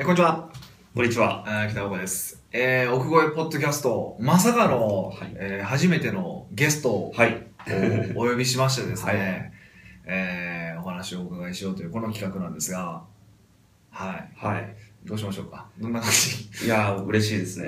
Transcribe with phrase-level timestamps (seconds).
[0.00, 0.48] えこんにちは。
[0.94, 1.44] こんにちは。
[1.48, 2.40] えー北岡です。
[2.52, 7.44] えー、奥越ポッドキャスト、まさかの、はいえー初めてのゲストをはい。
[8.14, 9.52] お呼びしましてですね、はい
[10.06, 13.02] えーお話をお伺いしようというこの企画なんですが、
[13.90, 14.32] はい。
[14.36, 14.76] はい。
[15.04, 15.66] どうしましょうか？
[15.80, 16.66] どんな感じ？
[16.66, 17.66] いやー、嬉しいですね。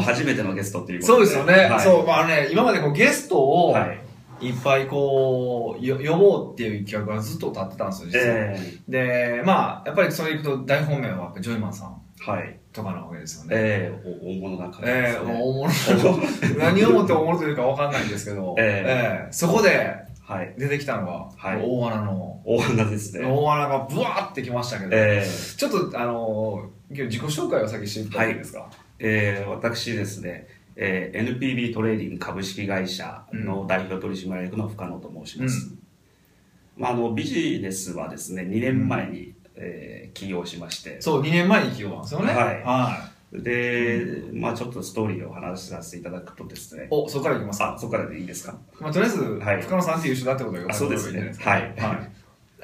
[0.00, 1.52] 初めてのゲストっていうことそうですよね。
[1.66, 4.00] はい、そう、まあね、今までこうゲストを、はい。
[4.40, 8.24] いっぱいこう、よ呼ぼうっていう企画がずっと立ってたんですよ、実は。
[8.26, 12.58] えで、まあ、やっぱりそれいくと大本命はジョイマンさんー、はい。
[12.72, 13.48] とかなわけですよね。
[13.56, 15.40] えー、お大物な方でええすね。
[15.40, 15.68] 大物。
[16.58, 20.54] 何をもって大物というかわかんないんですけど、えええそこではい。
[20.58, 23.24] 出てきたのが、はい大穴の、大穴ですね。
[23.24, 30.46] 大穴がブワーってきましたけど、えー、ちょっとあのー、今日自己紹介を先していただいていいですか、えー、私ですね、
[30.80, 35.74] えー、NPB トレーディング株式会社の代表取締役の深野と申します。
[36.76, 42.32] まあ、あの、ビジネスはですね、2年前に、えー起業しまして、そう、2年前に起業なんですよね。
[42.32, 42.62] はい。
[42.62, 47.74] はで、まあちょっとストーリーを話しさせていただくとですね、お、そこからいきますか。
[47.74, 48.56] あ、そこからでいいですか？
[48.80, 49.62] まあ、とりあえず、はい。
[49.62, 51.32] 深野さんっていう人だってことがあそうですね。
[51.38, 51.74] はい。
[51.76, 52.08] は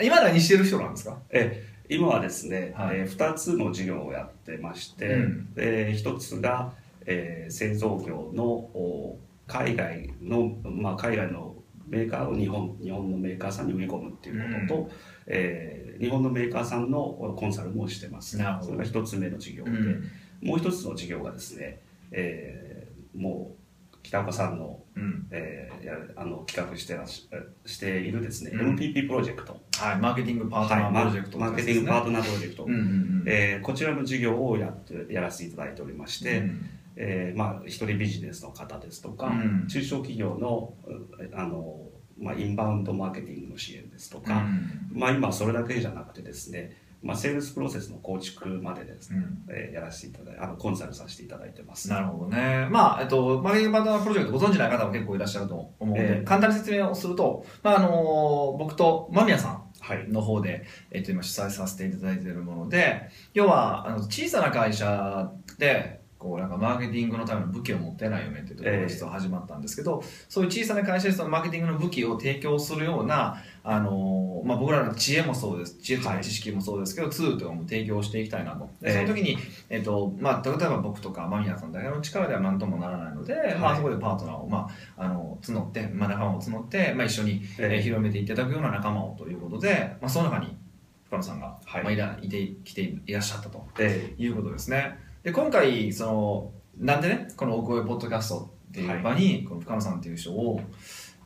[0.00, 0.06] い。
[0.06, 1.18] 今何してる人なんですか？
[1.30, 2.98] え今はですね、はい。
[2.98, 5.54] えー2つの事業をやってまして、うん。
[5.54, 6.72] で1つが、
[7.06, 11.54] えー製造業のお海外の、まあ、海外の
[11.86, 14.90] メーカーを日本日本のメーカーさんに売り込むっていうことと、
[15.26, 17.00] えー日本のメーカーさんの
[17.36, 18.32] コンサルもしてます。
[18.32, 18.38] そ
[18.72, 20.10] れが1つ目の事業で、うん。
[20.42, 25.26] もう1つの事業がですね、えーもう北岡さんの,、うん。
[25.30, 27.28] えーやあの企画してらし
[27.64, 28.74] しているですね、うん。
[28.76, 29.60] MPP プロジェクト。
[29.78, 33.24] はい、マーケティングパートナープロジェクトマーケティングパートナープロジェクト、うんうんうん。
[33.26, 39.30] えーこちらの事業をやってやらせていただいておりまして、うんえーまあ、一人ビジネスの方ですとか、う
[39.64, 39.66] ん。
[39.68, 44.44] 中小企業のうあの、まあ、インバウンドマーケティングの支援ですとか、
[44.92, 44.98] うん。
[44.98, 49.44] まあ、今それだけじゃなくてですね、まあ、セールスプロセスの構築までですね、うん。
[49.54, 51.88] えーやらせていただいあのコンサルさせていただいてます。
[51.90, 52.68] なるほどね。
[52.70, 56.24] まあ、えっと、マーケティングパートナープロジェクトご存知ない方も結構いらっしゃると思うので、ええ。
[56.24, 60.08] 簡単に説明をすると、まあ、あの僕と間宮さはい。
[60.08, 78.70] んの方で、えっと、今主催させていただいているもので、要は、あの、小さな会社で、こう、なんかマーケティングのための武器を持ってないよねっていうところが実は始まったんですけど、そういう小さな会社でそのマーケティングの武器を提供するような、あのまあ、僕らの知恵もそうです、知恵とか知識もそうですけど、ツールとかも提供していきたいなと。
[78.80, 79.36] で、その時に、
[79.68, 90.56] えっと、まあ、例えば僕とか間宮さんだけの力では何ともならないので、まあ、そこでパートナーを、まあ、あの、募って、まあ、仲間を募って、まあ、一緒に、えーえー広めていただくような仲間をということで、まあ、その中に
[91.04, 91.84] 深野さんが、はい。
[91.84, 94.14] まあ、いらいてきていらっしゃったとえ。
[94.18, 94.98] いうことですね。
[95.24, 100.60] で今回そのなんでねこの奥越ポッドキャストっていう場に、この深野さんっていう人を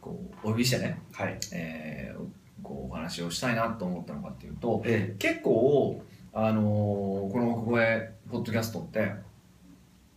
[0.01, 1.39] こうお呼びしてね、ーはい。
[1.53, 2.23] えー
[2.61, 6.65] こうお話をしたいなと思ったのかっていうとえ結構、あのー
[7.33, 9.13] この奥越ポッドキャストって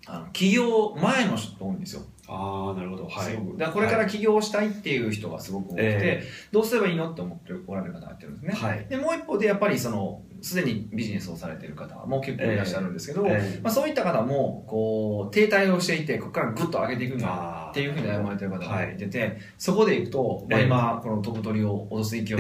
[0.07, 2.01] あの起業前の人多いんですよ。
[2.31, 3.05] ーああなるほど。
[3.07, 3.57] はい。
[3.57, 8.69] だこれから起業したいっていう人がすごく多くて、えどうすればいいのって思っておられる方がやってるんですね。
[8.69, 8.85] はい。
[8.87, 18.97] でもう一方でやっぱりそのすでにビジネスをされている方も結構いらっしゃるんですけど、えーまあ、そういった方もこう停滞をしていてここからグッと上げていくんだっていうふうに悩まれてる方がい。
[18.97, 20.65] てて、そこでいくと、まあ、ええ。
[20.65, 22.39] 今この飛ぶ鳥を脅す勢いの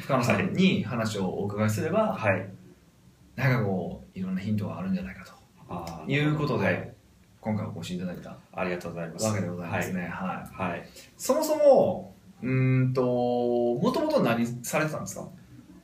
[0.00, 2.48] 深野さんに話をお伺いすれば、はい。
[3.36, 5.22] なんかこういろんなヒントがあるんじゃないか
[5.68, 6.91] あということで、はい
[7.42, 8.36] 今回お越しいただいた。
[8.52, 9.26] ありがとうございます。
[9.26, 10.00] わけでございますね。
[10.02, 10.08] はい。
[10.08, 10.88] はい、はい。
[11.18, 15.28] そもそもうーんともともと何されてたんですか？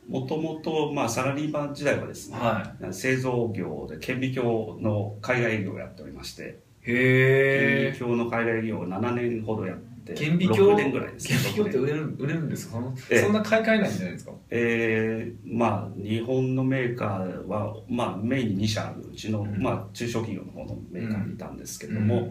[0.09, 6.93] もともと、まあ、サラリーマン時代はですね、は製造業で顕微鏡の海外営業をやっておりましてい。
[6.93, 10.15] へ顕微鏡の海外営業を7年ほどやって。
[10.15, 12.73] 顕微鏡6年ぐらいです顕微鏡って6年売れる売れるんですか？
[12.75, 13.23] そのええ。
[13.23, 14.33] そんな買い替えないんじゃないですか？
[14.51, 19.63] えーまあ日本のメーカーは、まあ、メインに2社あるうちの、うん。
[19.63, 22.31] まあ、中小企業の方のメーカーにいたんですけども、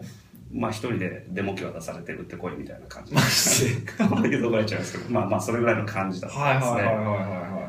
[0.52, 0.60] うん。
[0.60, 3.12] まあ一人でデモ機渡されてるってこいみたいな感じ。
[3.14, 4.38] マジで？
[4.42, 5.10] 怒られちゃいますけど。
[5.10, 7.18] まあまあそれぐらいの感じだったんですね、はいはいはいはい
[7.52, 7.68] は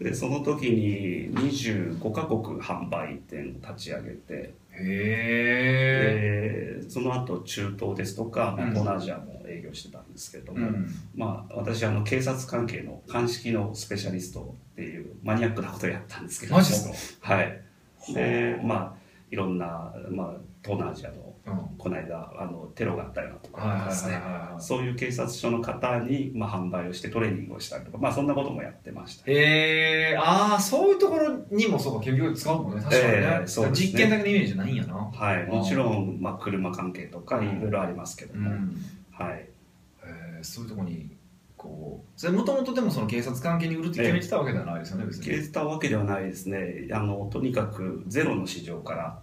[0.00, 10.86] でその時に25カ国販売店を立ち上げていへでその後中東ですとか、東南アジアも営業してたんですけども、えうん。
[11.14, 16.58] まあ、私あの警察関係の鑑識のスペシャリストっていうマニアックなことをやったんですけども。
[16.58, 17.34] マジですか？
[17.34, 17.62] はい。
[18.14, 21.31] でまあいろんな、まあ、東南アジアのうん
[21.78, 24.20] この間あのテロがあったようなとこはいはいろですね。
[24.60, 29.24] そういう警察署の方に、まあ、販売をしてトレーニングをしたりとか、まあ、そんなこともやってました。
[29.26, 32.82] へえああそういうところにもそうか顕微鏡使うもんね。
[32.82, 33.72] 確かにね,、ええそうね。
[33.72, 34.94] 実験だけのイメージじゃないんやな。
[34.94, 38.76] はい、もちろん、まあ、車関係とかいろいろありますけども、うん。
[39.10, 39.48] はい、へ
[40.04, 41.10] えそういうところに
[41.56, 45.24] こうそれもともとでもその警察関係に売るって決めてたわけではないですよね、別に。
[45.24, 46.88] 決めてたわけではないですね。
[46.92, 49.18] あのとにかくゼロの市場から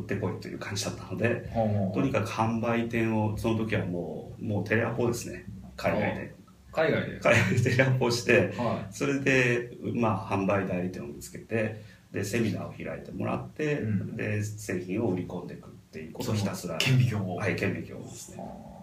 [0.00, 1.50] 売ってこいという感じだったので
[1.94, 5.44] とにかく販売店をその時はもうもうテレアポですね。
[5.76, 6.34] 海外で。
[6.72, 7.20] 海外で。
[7.20, 14.16] 海外でテレアポしてはそれで、まあ、販売代理店を見つけてでセミナーを開いてもらって、うん。
[14.16, 16.76] で製品を売り込んでいくっていうことをひたすら。
[16.76, 18.38] い顕微鏡を、はい顕微鏡ですね。
[18.38, 18.78] はあ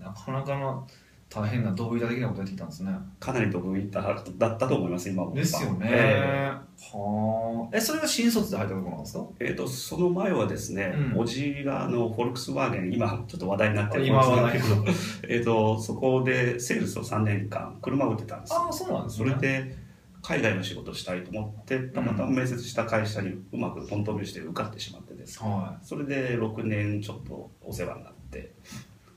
[0.00, 0.86] なかなかな
[1.32, 2.90] 大変な同意的なことやってきたんですね。
[3.20, 4.02] かなり得意だ
[4.36, 5.32] だったと思います今も。
[5.32, 6.50] ですよね、え
[6.92, 7.76] はあ。
[7.76, 9.24] えそれが新卒で入ったところなんですか？
[9.38, 11.20] ええーとその前はですね、うん。
[11.20, 18.56] おじがあのフォルクスワーゲン今ちょっと話題になってるんですけど えーとそこでセールスを3年間車を売ってたんですよ。
[18.62, 19.76] ああそうなんですそねれで
[20.22, 25.48] 海外の仕事をしたいと思ってたまたま面接した会社にうまくトントン拍子で受かってしまってですね。
[25.48, 28.52] はそれで6年ちょっとお世話になって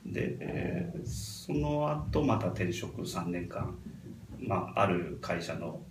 [0.06, 1.00] で、えー
[1.46, 3.76] その後また転職3年間、
[4.40, 5.82] まあ、ある会社の、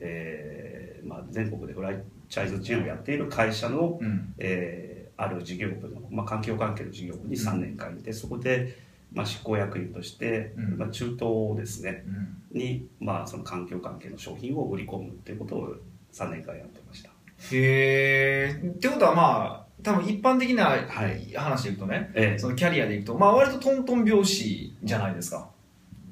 [0.00, 4.34] えーまあ、全国でフライチャイズチェーンをやっている会社の、いうん。
[4.38, 8.76] えーある事業部の、まあ、環境関係の事業部に3年間いて、そこで、
[9.12, 10.78] まあ、執行役員として、うん。
[10.78, 12.04] まあ、中東ですね
[12.52, 12.58] うん。
[12.58, 15.74] に、まあ、その環境関係の商品を売り込むということを
[16.12, 17.08] 3年間やってました。
[17.08, 19.22] へえってことはま
[19.62, 21.32] あ多分一般的なはい。
[21.36, 25.48] 話でいくとね、えーそのキャリアでいくとまあ割とトントン拍子じゃないですか。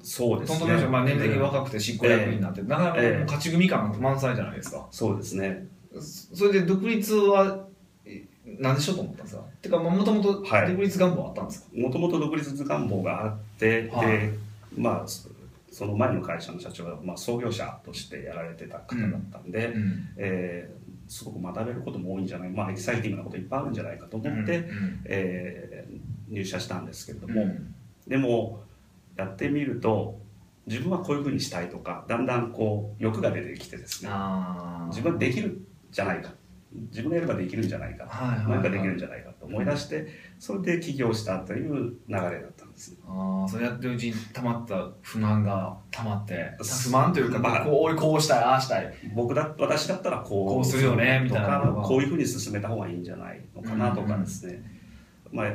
[0.03, 0.59] そうですね。
[0.59, 4.87] トントン拍子はまあ年齢的に若くて執行役員になって、なかなかええ勝ち組感満載じゃないですか。
[4.91, 5.67] そうですね。
[5.95, 7.65] そそれで独立は
[8.05, 9.43] え何でしょうと思ったんですか？
[9.63, 10.71] てかもともとはい。
[10.71, 14.07] 独立願望あったんですか、もともと独立願望があって、はい。
[14.07, 14.33] で
[14.77, 15.29] まあそ
[15.73, 20.09] その前の会社の社長は、まあ、創業者としてやられてた方だったんで、うん。
[20.17, 20.84] えー
[21.15, 27.35] すごく学べることも多いんじゃないまあエキサイティングなこといっぱいあるんじゃないかと思って、うんえー入社したんですけれどうん。
[27.35, 27.55] も、
[28.09, 28.65] でも
[29.15, 30.19] やってみると
[30.67, 34.11] 自分はこういうふうにしたいとかだんだんこう欲が出てきてですね。
[34.89, 36.33] 自分はできるんじゃないか。
[36.91, 38.07] 自分がやればできるんじゃないか。
[38.07, 38.49] はいはいはい。
[38.49, 40.09] 何かできるんじゃないかと思い出して
[40.39, 42.31] それで起業したという流れだっ
[42.91, 42.99] です。
[42.99, 48.95] ねああそれやってるうちに溜まった不満が溜まって不満というか、まあこう俺こうしたいああしたい。
[49.15, 54.63] 僕だ私だったらこうこうするよねみたいなこういうふうに進めた方がいいんじゃないのかなとかですね、
[55.33, 55.53] まあや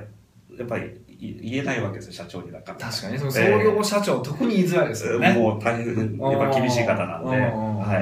[0.63, 0.87] っぱり
[1.19, 2.77] い言えないわけですよ社長にだから。
[2.89, 5.33] 確かにその創業社長、特に言いづらいですよね。
[5.33, 7.99] もう大変やっぱ厳しい方なんで、は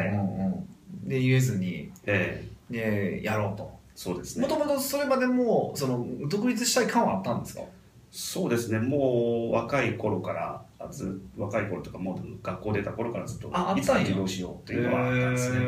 [1.04, 1.08] い。
[1.08, 1.92] いで言えずに。
[2.06, 2.48] ええ。
[2.70, 3.76] でやろうと。
[3.96, 4.48] そうですね。
[4.48, 7.64] もともとそれまでもその独立したい感はあったんですか？
[8.09, 8.80] そうですね。
[8.80, 10.33] もう若い頃か
[10.80, 15.59] らず若い頃とかもう学校出た頃からずっとああいつか起業しようというのはあったんですね、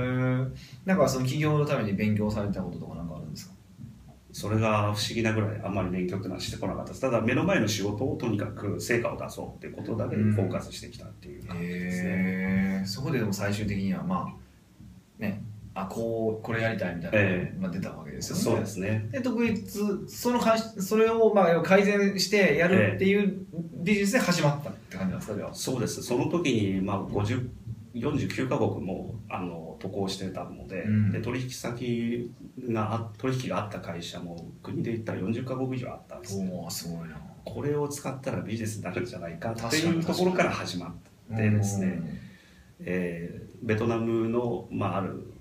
[0.86, 3.54] なんかその起業のために勉強されたこととかなんかあるんですか？
[4.32, 7.02] それが不思議なぐらいあんまり勉強っていうのはしてこなかったです。
[7.02, 15.42] ただ目の前の仕事をとにかく成果を出そうっていうことだけにフォーカスしてきたっていう感じですね、へえそこででも最終的にはまあね
[15.76, 17.54] あこうこれやりたいみたいなのが、え。
[17.60, 18.42] まあ、出たわけですよね。
[18.42, 19.08] そうですね。
[19.12, 23.46] で独立その会それをまあ改善してやるっていう
[23.84, 26.02] ビジネスで始まったって感じなんですかそうです。
[26.02, 27.48] その時にまあ50
[27.96, 31.12] 49カ国もあの渡航してたので,、うん。
[31.12, 32.32] で取引先
[32.70, 36.38] があ取引があった会社も国で言ったら40カ国以上あったんです。
[36.40, 37.20] ねおおすごいな。
[37.46, 42.02] これを使ったらビジネスになるんじゃないかっていうところから始まってですね、
[42.80, 45.34] えーベトナムの、まあ、ある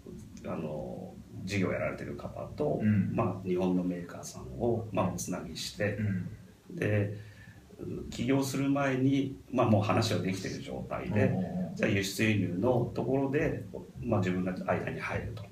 [0.49, 1.15] あの
[1.45, 3.13] 事業をやられてる方と、うん。
[3.15, 6.07] まあ、日本のメーカーさんを、まあ、おつなぎしてうん。
[6.07, 6.29] うん
[6.71, 7.17] で
[8.11, 11.33] 起業する前に、まあ、もう話はできてる状態で、
[11.77, 13.63] じゃあ輸出輸入のところで、
[14.03, 15.45] まあ、自分が間に入ると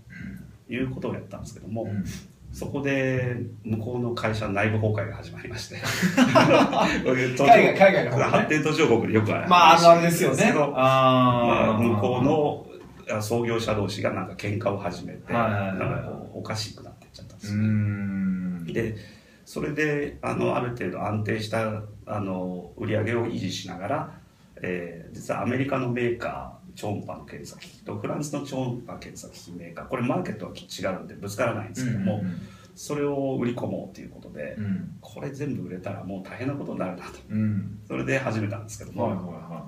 [0.72, 2.04] いうことをやったんですけども、うん。
[2.52, 5.76] そこで向こうの会社内部崩壊が始まりまして。
[6.16, 8.24] 海外海外の方ね。
[8.24, 10.46] 発展途上国でよくあるまああるあるですよね。
[10.46, 12.75] けどまあ、向こうのあ
[13.20, 18.66] 創業者同士がなんか喧嘩を始めて、はいはいはいなんかこうおかしくなっていっちゃったんですうよ、ん。
[18.66, 18.96] で
[19.44, 24.10] それであのある程度安定したあの売り上げを維持しながら、
[24.62, 32.22] えー実はアメリカのメーカー超音波の検査機器とフランスの超音波検査機器メーカーこれマーケットは違うんでぶつからないんですけども、
[32.74, 34.96] それを売り込もうということで、うん。
[35.00, 37.12] これ全部売れたらもう大変なことになるなと。
[37.30, 37.78] うん。
[37.88, 39.64] それで始めたんですけども、はいはさ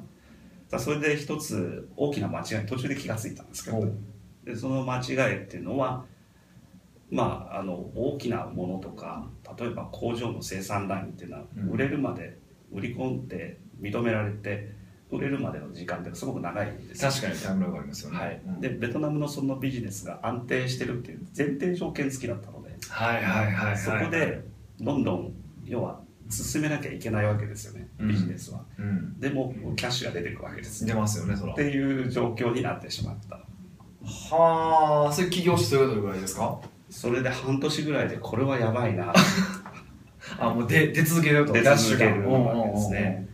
[0.76, 3.86] あそれで一つ大きな間違い途中で気がついたんですけど。
[4.44, 6.06] でその間違いっていうのは
[7.10, 9.26] まああの大きなものとか
[9.58, 11.70] 例えば工場の生産ラインっていうのはうん。
[11.70, 12.38] 売れるまで
[12.72, 14.72] 売り込んで認められて
[15.10, 17.10] 売れるまでの時間ってすごく長いんですよ。
[17.10, 18.18] 確かにタイムラグありますよね。
[18.18, 18.42] はい。
[18.46, 18.60] うん。
[18.60, 22.76] でベトナムのそのビジネスが安定してるっていう前提条件付きだったので。
[22.90, 23.78] はいはいはいはい。
[23.78, 24.44] そこで
[24.80, 25.32] どんどん
[25.64, 29.18] 要は進めなきゃいけないわけですよねビジネスは、うん。
[29.18, 30.84] でもキャッシュが出てくるわけです。
[30.84, 31.52] 出ますよねそら。
[31.52, 33.36] っていう状況になってしまった。
[34.04, 36.60] はあそれ起業してどれぐらいですか？
[36.90, 39.12] それで半年ぐらいでこれはやばいな。
[40.38, 41.52] あもう出出続けると。
[41.52, 43.28] 出続けるわけですね。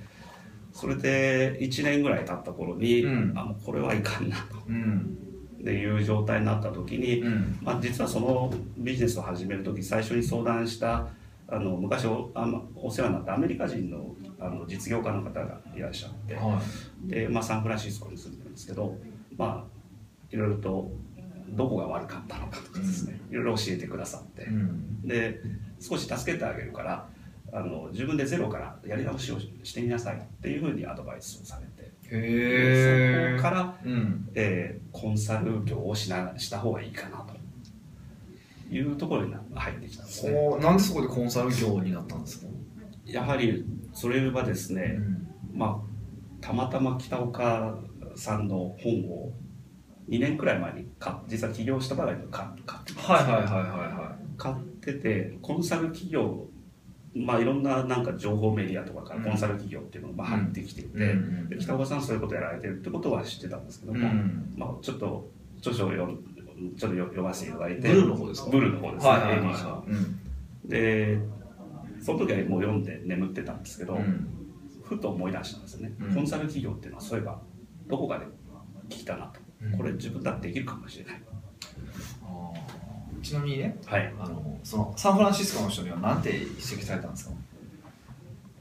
[0.72, 3.32] それで1年ぐらい経った頃に、うん。
[3.36, 4.36] あもうこれはいかんな
[4.68, 5.16] うん。
[5.62, 7.58] という状態になった時に、うん。
[7.62, 11.06] まあ、実はそのビジネスを始める時最初に相談した
[11.54, 16.60] あの昔おあまお世話になったアメリカ人のあの実業家の方がいらっしゃっては
[17.04, 18.96] で、まあ、サンフランシスコに住んでるんですけど
[19.36, 20.90] まあいろいろと
[21.50, 25.06] どこが悪かったのかとかですね、いろいろ教えてくださってい、うん。
[25.06, 25.40] で
[25.78, 27.06] 少し助けてあげるから
[27.52, 31.92] あの自分でゼロからやり直しをしてみなさいっていうふうにアドバイスをされて
[33.36, 34.28] そこから、うん。
[34.34, 37.33] えーコンサル業をしなした方がいいかなと
[38.74, 40.58] いうところに入ってきたんですね。
[40.58, 42.48] なんでそこでコンサル業になったんですか、
[43.04, 44.98] やはりそれはですね、
[45.52, 45.94] まあ
[46.44, 47.78] たまたま北岡
[48.16, 49.32] さんの本を
[50.08, 56.46] 2年くらい前に買っ実は起業したばかりの買買ってたんですはいはいはいは買っててコンサル企業
[57.14, 64.52] まあいろんななんか情報メディアとかからコンサル企業っていうのが入ってきていて、いはいうんで北岡さんそういうことやられてるってことは知ってたんですけども、うん。
[64.56, 66.18] まあ、ちょっと著書を読ん
[66.76, 67.88] ちょっと読ませていただいて。
[67.88, 68.50] ブルーの方ですか？
[68.50, 69.84] ブルーの方ですね、はいはいは
[70.66, 70.68] い。
[70.68, 71.18] で
[72.00, 74.28] その時はもう読んで眠ってたんですけど、うん。
[74.82, 76.14] ふと思い出したんですよね、うん。
[76.14, 77.40] コンサル企業っていうのはそういえば
[77.86, 78.26] どこかで
[78.88, 79.76] 聞いたなと、うん。
[79.78, 81.22] これ自分だってできるかもしれない。
[83.22, 84.12] ちなみにねはい。
[84.20, 87.34] あのそのサンフランシスコの人には何て指摘されたんですか？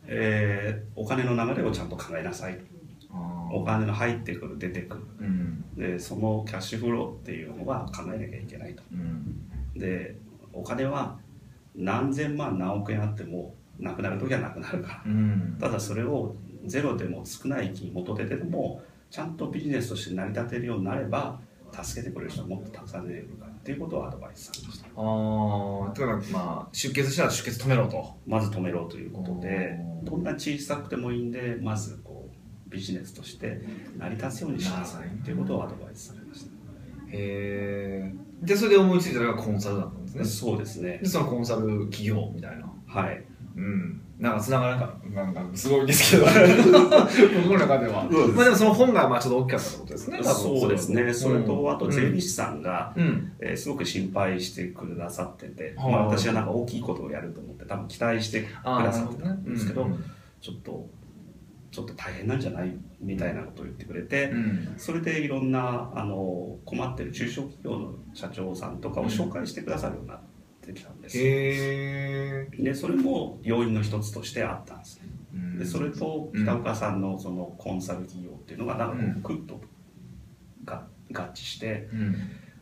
[0.07, 2.57] えーお金の流れをちゃんと考えなさい。
[3.11, 5.03] あお金の入ってくる出てくる。
[5.19, 5.42] うん
[5.77, 8.83] でそのキャッシュフローっていうのは考えなきゃいけないと。
[8.91, 9.79] うん。
[9.79, 10.15] で
[10.53, 11.17] お金は
[11.75, 15.03] 何千万何億円あってもなくなる時はなくなるから。
[15.05, 15.57] うん。
[15.59, 21.39] ただそれをゼロでも少ない金元手でもちゃんとビジネスとして成り立てるようになれば
[21.71, 24.85] 助けてくれる人はもっとたくさん出てくるからっていうことをアドバイスされました。
[24.85, 28.15] ああだからまあ出血したら出血止めろと。
[28.27, 32.12] まず止めろということでどんな小さくてもいいんでまずこう
[32.73, 33.61] ビジネスとして
[33.97, 36.47] 成り立つようにしなさいっていうことをアドバイスされました。
[36.47, 36.51] へ
[37.11, 40.25] えでそれで思いついたのがコンサルだったんですね。
[40.25, 40.97] そうですね。
[40.97, 42.69] でそのコンサル企業みたいな。
[42.87, 43.23] はい。
[43.55, 44.01] うん。
[44.19, 46.25] なんかつながらなかなんかすごいんですけど。
[47.43, 48.07] 僕の中では。
[48.35, 51.13] まあでもその本がまあちょっと大きかったってことですねそうですね。
[51.13, 53.31] それとあと税理士士さんが、うん。
[53.39, 60.03] えーすごく心配してくださってて、はいまあ、私はなんか大きいことをやると思って多分期待してくださってたんですけど、うんうん。
[60.41, 60.89] ちょっと
[61.73, 62.71] ちょっと大変なんじゃない？
[63.01, 64.73] みたいなことを言ってくれて、うん。
[64.77, 70.19] それでいろんなあの困ってる中小企業の社長さんとかを紹介してくださるようになっ
[70.61, 75.09] てきたんです、へえでそれも要因の一つとしてあったんですね。
[75.57, 79.59] でそれと北岡さんのそのコンサル企業っていうのがなんかこうんうクッと
[80.63, 82.15] が合致してうん。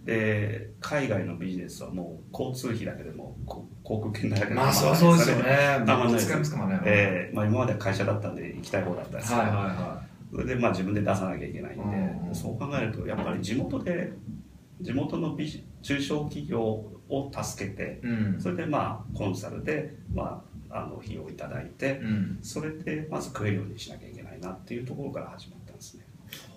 [0.05, 5.83] で海外のビジネスはもう交通費だけでもこ航空券代だけまあそうそうですよね。
[5.85, 6.81] たまんないです使いますからね。
[6.85, 11.83] えーまあ、今までは会社だったんで行きたい方だったんですけど、はいはいはそれでまあ自分で出さなきゃいけないんで、
[12.27, 14.13] うんそう考えるとやっぱり地元で
[14.79, 15.37] 地元の
[15.81, 18.41] 中小企業を助けていうん。
[18.41, 22.39] それでまあコンサルで、まあ、あの費用をいただいてうん。
[22.41, 26.05] それでまず食えるようにしなきゃいけないなっていうところから始まったんですね。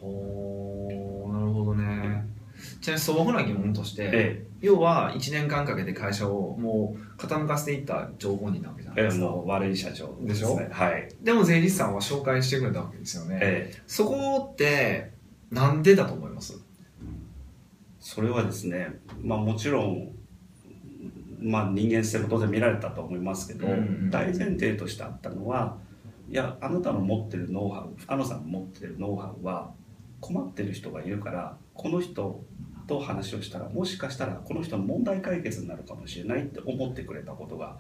[0.01, 2.44] ほうなるほどね
[2.81, 10.59] ちなみに素朴な疑問として、え要は1年間かけて会社をもう傾かせていった情報人なわけじゃなえええいですか、もう悪い社長でしょ？
[10.59, 13.83] ねはい、でも税理士さんは紹介してくれたわけですよね、ええ。
[13.87, 15.13] そこって
[15.51, 16.59] なんでだと思います？
[18.01, 20.11] それはですね、まあ、もちろん、
[21.41, 25.77] まあ、人間性も当然見られたと思いますけど、うんうん大前提としてあったのは
[26.31, 29.73] いやあなたの持ってるノウハウ深野さんの持ってるノウハウは
[30.21, 32.43] 困ってる人がいるからこの人
[32.87, 37.77] と話をしたらもしかしたらこの人の問題解決になるかもしれないって思ってくれたことが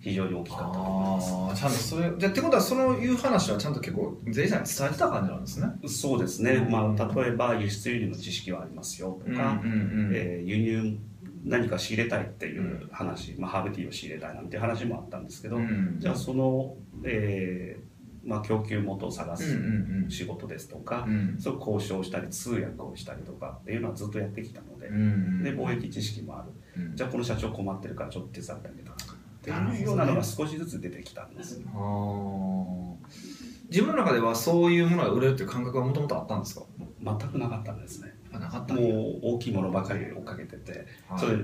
[0.00, 1.60] 非常に大きかったと思います。
[1.60, 5.68] ちゃんとそれじゃあってことはそういう話はちゃんと結構税理士さんに伝えてた感じなんですね。
[5.86, 10.98] そうですね、まあ、例えば輸出輸入の知識はありますよとか、うんうんえー輸入
[11.44, 15.96] 何か仕入れたいっていう話、まあ、ハーブティーを仕入れたいなんて話もあったんですけど、うん。
[15.98, 16.74] じゃあその、
[17.04, 17.87] えー
[18.28, 20.10] まあ、供給元を探うんすうん。
[20.10, 21.36] 仕事ですとか、うん。
[21.38, 26.42] そういう交渉したり通訳をしたりとかっていうのはずっとやってきたので,、うんで貿易知識もあ
[26.76, 26.82] る。
[26.82, 26.96] うん。
[26.96, 28.96] じゃあこの社長困ってるからちょっと手伝ってあげたっ
[29.42, 31.60] ていうようなのが少しずつ出てきたんです。
[31.74, 31.78] あ。
[31.78, 32.94] ー
[33.70, 36.62] 自分の中ではそういうものが売れるっていう感覚はもともとあったんですか？
[37.02, 41.20] 全くなかったんですねもう大きいものばかり追っかけてて、はい。
[41.20, 41.36] それ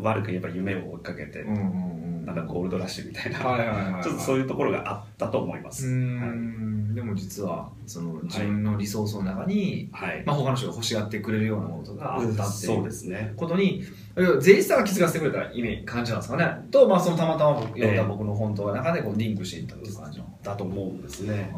[0.00, 4.02] 悪く言えば夢を追いかけて、うんうんうんなんかゴールドラッシュみたいな、はいはいはいはい。
[4.02, 5.86] ちょっとそういうところがあったと思います。
[5.86, 6.94] うーん。
[6.94, 10.22] でも実はその自分のリソースの中に、はい。
[10.26, 13.32] まあ、他の人が欲しがってくれるようなものとかあったってそいううですね。
[13.34, 13.82] ことに
[14.14, 16.68] 要は税理士さんが気づかせてくれた意味感じなんですかね。
[16.70, 21.50] と、まあ、そのたまたま僕読んだ僕の本との中でこうリンクしていったっていう感じの、だと思うんですね。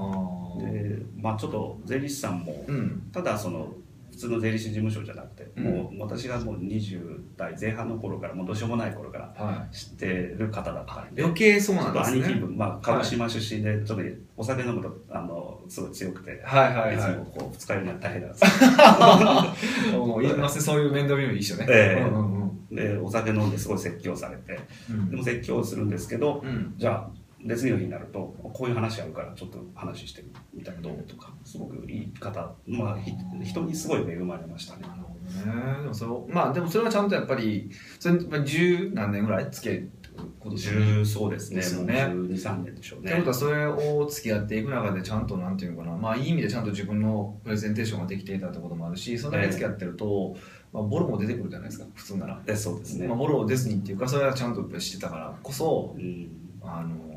[0.60, 3.08] で、まあちょっと税理士さんも、うん。
[3.12, 3.79] ただその普
[4.20, 5.64] 通の税理士事務所じゃなくて、うん。
[5.64, 11.22] もう私がもう20代前半の頃からもうどうしようもない頃からは知ってる方だったんい、で。
[11.22, 12.24] 余計そうなんですね。
[12.24, 14.04] 兄貴分、まあ、鹿児島出身で、ちょっと
[14.36, 16.98] お酒飲むと、あの、すごい強くて、はいはいい。
[16.98, 19.96] つはいもこう、二日酔いになって大変なんです。
[19.96, 22.08] もう言いますねそういう面倒見も一緒ね、ええ。
[22.08, 22.76] うんうんうん。
[22.76, 24.58] で、お酒飲んですごい説教されて、
[25.10, 26.74] でも説教するんですけど、うん。
[26.76, 27.10] じゃあ、
[27.44, 34.82] 別の日になると、こういう話あるから、ちょっと話してみたらどうとか、すごくいい方、まあ、ひ人にすごい恵まれましたね。
[35.30, 35.82] ね。
[35.82, 39.88] でもそれをまあでもそれはちゃんとやっぱりそれまあ十何年ぐらい付き合い
[40.54, 43.12] 十そうですね、もう12、3年でしょうね。
[43.12, 43.28] ってこと。
[43.30, 45.96] はそれを付き合っていく中でちゃんとなんていうのかな。
[45.96, 50.36] まあいい意味でちゃんと自分のプレゼンテーションができていたってこともあるしそれだけ付き合ってると、
[50.72, 51.86] まあ、ボロも出てくるじゃないですか。
[51.94, 53.06] 普通なら、でそうですね。
[53.06, 56.28] まあ、ボロを出ずにっていうかそれはちゃんとやっぱり知ってたからこそうん。
[56.62, 57.09] あの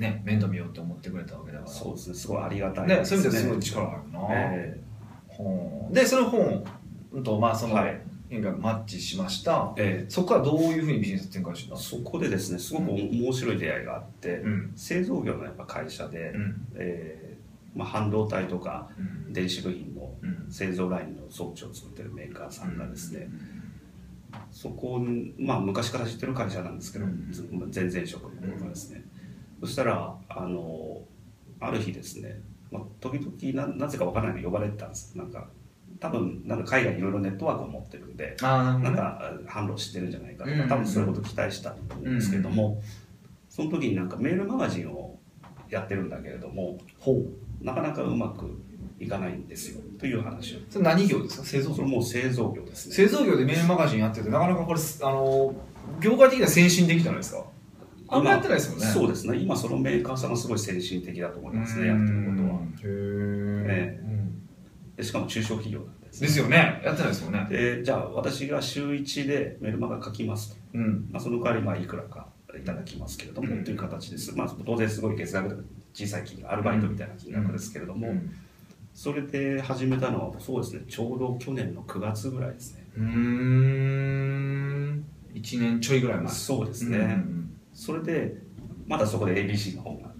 [0.00, 1.70] ね面倒見ようって思ってくれたわけだから。
[1.70, 3.04] そうですね、すごいありがたいね。
[3.04, 4.80] そういう意味ではすごい力あるな、え
[5.28, 5.94] ほう。
[5.94, 6.64] でその本
[7.22, 8.00] とまあそのえはい。
[8.60, 10.10] マッチしました、ええ。
[10.10, 14.72] そこからどういうふうにビジネス展開したそこでですね、すごく面白い出会いがあって、うん。
[14.76, 16.66] 製造業のやっぱ会社で、うん。
[16.76, 18.88] えーまあ、半導体とか
[19.26, 19.32] うん。
[19.32, 20.52] 電子部品のうん。
[20.52, 23.28] 製造ラインの装置を作ってるメーカーさんがですね、
[24.52, 27.32] そこに、まあ、昔から知ってる会社なんですけど、うん。
[27.32, 29.04] ず前々職の頃からですね、
[29.60, 31.02] そしたらあの
[31.60, 32.40] ある日ですね、
[32.70, 35.16] まあ、時々ななぜかわからないのに呼ばれてたんです。
[35.16, 35.48] なんか
[35.98, 42.80] 多分なんか海外にいろいろネットワークを持ってるんでなんか販路知ってるんじゃないかとうんか多分そういうこと期待したと思うんですけども、
[43.50, 45.18] その時になんかメールマガジンを
[45.68, 47.64] やってるんだけれどもほう。
[47.64, 48.58] なかなかうまく
[48.98, 49.82] いかないんですよ。
[49.98, 50.58] という話を。
[50.70, 51.44] それ何業ですか？
[51.44, 51.76] 製造業？
[51.76, 52.94] それもう製造業ですね。
[52.94, 55.54] 製造業でメールマガジンやっててなかなかこれあの
[56.00, 57.44] 業界的には先進的じゃないですか
[58.10, 58.86] あんまやってないですよね。
[58.86, 59.38] そうですね。
[59.38, 62.58] 今そのメーカーさんがすごい先進的だと思いますねやってることは。
[62.58, 64.00] へえ、
[64.96, 66.82] でしかも中小企業なんです、ですよね。
[66.84, 67.46] やってないですよね。
[67.48, 71.08] でじゃあ私が週1でメルマガ書きますと、うん。
[71.12, 72.26] まあ、その代わりまあいくらか
[72.60, 73.64] いただきますけれども、うん。
[73.64, 75.54] という形です、まあ、当然すごい月額で
[75.94, 78.34] 小さい金額アルバイトみたいな金額ですけれども、うん。
[78.92, 80.82] それで始めたのはそうですね。
[80.88, 82.86] ちょうど去年の9月ぐらいですね。
[82.96, 85.04] うーん。
[85.32, 86.28] 1年ちょいぐらい前。
[86.28, 87.46] そうですね、うん
[87.80, 88.36] それで
[88.86, 90.10] まだそこで ABC の本が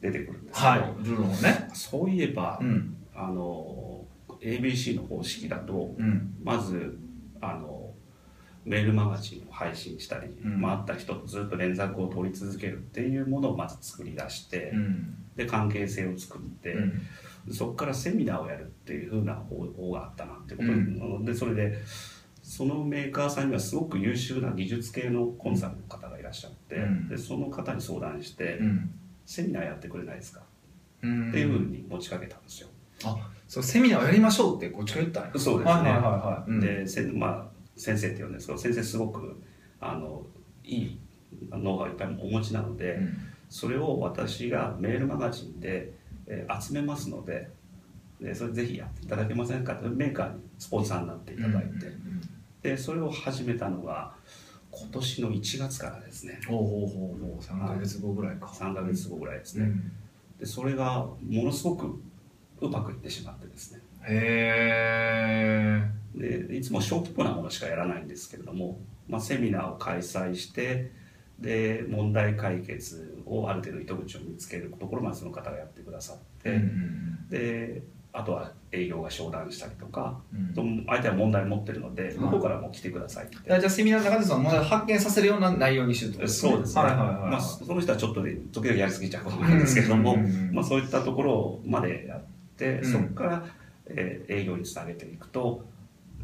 [0.00, 1.68] 出てくるんですけど、はいルールのね。
[1.74, 2.96] そういえば、うん。
[3.14, 4.06] あの
[4.40, 6.34] ABC の方式だとうん。
[6.42, 6.98] まず
[7.42, 7.92] あの
[8.64, 10.62] メールマガジンを配信したり、うん。
[10.62, 15.14] まあ、会った人とずっと連絡を取り続けるっていうものをまず作り出して、うん。
[15.36, 17.02] で関係性を作って、うん。
[17.52, 21.76] そこからセミナーをやるっていう風な方法があったなってことうで,、でそれで
[22.50, 27.08] そのメーカーさんにはすごく優秀な技術系のコンサルの方がいらっしゃって、うん。
[27.08, 28.90] でその方に相談して、うん。
[29.24, 30.40] セミナーやってくれないですか、
[31.00, 31.28] うん。
[31.28, 32.68] っていう風に持ちかけたんですよ。
[33.46, 35.30] そうセミナーをやりましょうってこっちが言ったんや。
[35.36, 39.40] そうですね、はいはいはいでせまあ、先生って言うんですけど先生すごく
[39.78, 40.26] あの
[40.64, 41.00] いい
[41.52, 43.16] ノウハウいっぱいお持ちなので、うん。
[43.48, 45.92] それを私がメールマガジンで、
[46.26, 47.48] えー集めますので
[48.20, 49.76] でそれぜひやっていただけませんか？
[49.76, 51.86] とメーカーにスポンサーになっていただいて、
[52.62, 54.12] でそれを始めたのが
[54.70, 56.40] 今年の1月からですね。
[56.46, 58.46] ほうほうほうほう3ヶ月後ぐらいか。
[58.46, 59.92] 3ヶ月後ぐらいですね、うん。
[60.38, 62.00] でそれがものすごく
[62.60, 63.80] うまくいってしまってですね。
[64.02, 65.82] へ
[66.14, 70.92] でいつも小規模なものしかやらないんですけれども、まあ、セミナーを開催して
[71.38, 77.28] で問題解決をある程度糸口を見つけるところまでその方がやってくださって、えうん。
[77.28, 80.54] であとは営業が商談したりとか、うん。
[80.54, 86.26] と相手は問題を持ってるので向こうからも来てくださいって、じゃあセミナーの中でその問題を発見させるような内容にしてるってこと。
[86.26, 87.30] ですねそうですね、はいはいはいはい。
[87.30, 92.20] まあ、その人はちょっとで時々やりすぎちゃうこともあるんですけれども、うんうんうんまあ、そういったところまでやっ
[92.56, 92.92] て、うん。
[92.92, 93.44] そこから、
[93.86, 95.64] えー営業につなげていくと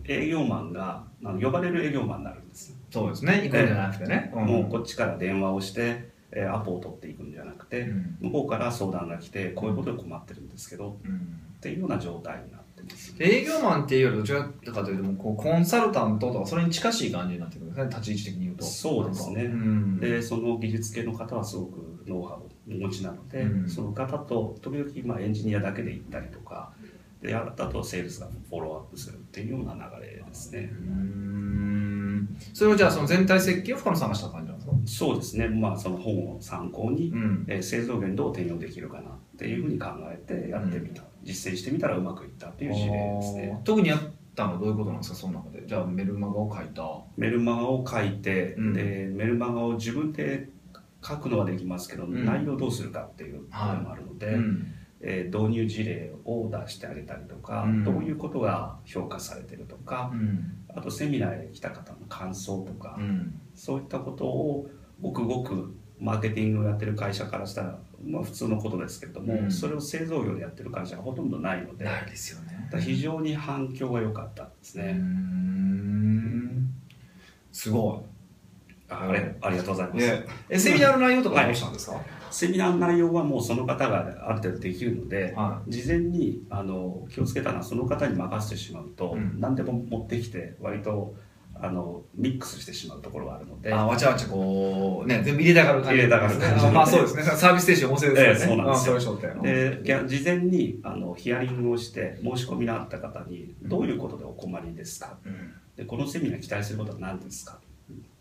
[0.05, 3.43] 営業マンがあの呼ばれる営業マンになるんです、そうですね。
[3.45, 4.33] 行くんじゃなくてね。
[4.35, 8.19] もうこっちから電話をして、えーアポを取っていくんじゃなくて、うん。
[8.21, 19.45] 向こうから相談が来てこういうことで困ってるんですけど、うんっていうような状態になってます、営業マンっていうよりどちらかというともうこうコンサルタントとかそれに近しい感じになってくるんですね立ち位置的に言うとそうですね。
[19.45, 19.99] うん。
[19.99, 23.69] でその技術系の方はすごくノウハウをお持ちなので、うん。
[23.69, 26.73] その方と時々まあエンジニアだけで行ったりとか
[27.23, 30.71] であとセールスがフォローアップするっていうような流れですね。
[30.73, 32.37] うーん。
[32.53, 34.77] それをじゃあその全体設計を深野さんがした感じなんですか？
[34.85, 37.45] そうですね、まあ、その本を参考に、うん。
[37.49, 43.61] えー製造業にどう転用できるかなっていうふうに考えてやってみた、実践してみたらうまくいったっていう事例ですね。
[43.65, 44.01] 特にやっ
[44.35, 45.17] たのはどういうことなんですか？
[45.17, 45.67] その中で。
[45.67, 46.83] じゃあメルマガを書いた。
[47.17, 48.73] メルマガを書いて、うん。
[48.73, 50.49] でメルマガを自分で
[51.03, 52.25] 書くのはできますけど、ん。
[52.25, 54.73] 内容をどうするかっていうこともあるので、うん。
[55.01, 57.85] えー導入事例を出してあげたりとか、うん。
[57.85, 60.65] どういうことが評価されてるとか、うん。
[60.75, 63.41] あとセミナーへ来た方の感想とか、うん。
[63.55, 64.69] そういったことを
[65.01, 69.51] ごくごくマーケティングをやってる会社からしたら、まあ、普通のことですけれども、うん。
[69.51, 72.69] それを製造業でやってる会社がほとんどないので、ないですよね。
[72.73, 74.93] ら非常に反響が良かったですね。
[74.93, 76.75] ん。
[77.53, 78.05] すご
[78.89, 80.07] あありありがとうございいます。
[80.07, 89.41] ええセミナーの内容とかどうしたんですか、セミナーの内容はもうその方がある程度できるので、は事前にあの気をつけたのはその方に任せてしまうと、うん。
[89.41, 91.17] 何でも持ってきて割と
[91.61, 95.97] あのミックスしてしまうところがあるので、あわちゃわちゃこうね全部入れたがる感じ。
[95.99, 97.23] 入れたがる感じあまあそうですね。
[97.23, 98.97] サービスステーション旺盛ですよね、ええそうなんですよ。
[99.43, 105.53] で事前にあのヒアリングをして申し込みのあった方にどういうことでお困りですか、うん。
[105.77, 107.59] でこのセミナー期待することは何ですか？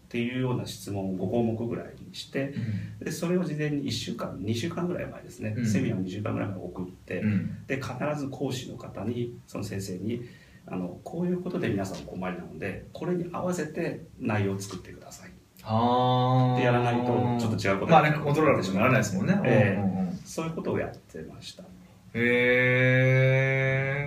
[0.05, 2.53] っていうような質問を5項目ぐらいにして
[3.01, 5.65] でそれを事前に1週間2週間ぐらい前ですね、うん。
[5.65, 7.65] セミナーを2週間ぐらい前に送って、うん。
[7.67, 10.21] で必ず講師の方にその先生に
[10.67, 15.31] あのこういうことで皆さんお困りなのでこれに合わせて内容を作ってください。
[15.63, 16.57] ああ。
[16.57, 17.05] でやらないと
[17.39, 19.81] ちょっと違うことまあねコントローラーとしてならないですもんね、ええ。
[19.81, 20.17] うんうんうん。
[20.25, 21.63] そういうことをやってました。
[21.63, 21.67] へ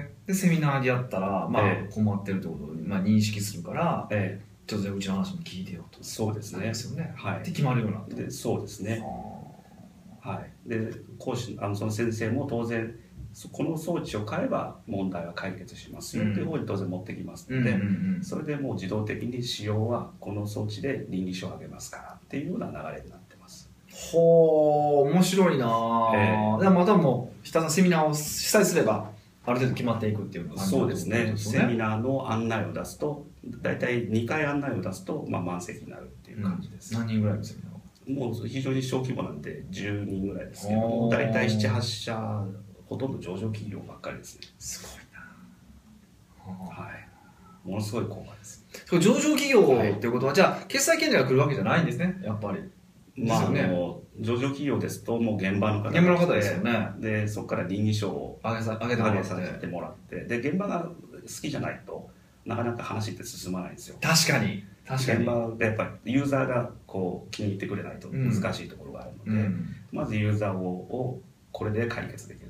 [0.05, 1.93] えでセミナーでやったら、まあええ。
[1.93, 5.99] 困ってるってことを、まあ、認識するからえちょっとうちの話も聞いてよと。
[6.01, 6.69] えそうですなんね。
[6.69, 7.45] ですよね、はい。
[7.45, 8.15] で決まるようになった。
[8.17, 9.03] でそうですね。
[9.05, 10.29] あ。
[10.29, 12.99] はい、で講師あのその先生も当然そ
[13.53, 18.25] この装置を買えば問題は解決しますよっていう方に当然持ってきますので、ーうんうんうん。
[18.25, 23.71] それでもう自動的に使用はこの装置で倫理書をあげますからっていうような流れになってます。
[24.13, 29.11] ほー面白いなぁ、えでもまたもうひたすらセミナーを主催すれば
[29.47, 31.27] ある程度決まっていくっていうそうですね。
[31.27, 33.27] ですセミナーの案内を出すと
[33.63, 42.45] 大体2回案内を出すと、まあ、満席になるっていう感じです、何人ぐらいのセミナーもう非常に小規模なんで10人ぐらいですけど大体78社
[42.89, 44.49] ほとんど上場企業ばっかりですね。
[44.59, 44.89] すご
[46.55, 46.79] いな。
[46.79, 47.09] ぁはい。
[47.69, 48.65] ものすごいです。
[48.91, 52.19] 上場企業っていうことは、じゃあ決済権利が来るわけじゃないんですね。
[52.23, 52.63] やっぱり。
[53.17, 56.91] まあ、ねの上場企業ですともう現場の方が現場の方ですよね。
[56.99, 59.23] でそこから倫理書を上げさ上げても上らって。
[59.23, 60.25] げさせてもらって。
[60.25, 60.93] で現場が好
[61.43, 62.09] きじゃないと
[62.47, 63.97] なかなか話って進まないんですよ。
[64.01, 64.65] 確かに。
[64.87, 65.19] 確かに。
[65.19, 69.67] 現場でやっぱりユーザーがこう気に入ってくれないと難しいところがあるので、うん。
[69.91, 71.21] まずユーザーをを
[71.51, 72.48] これで解決できる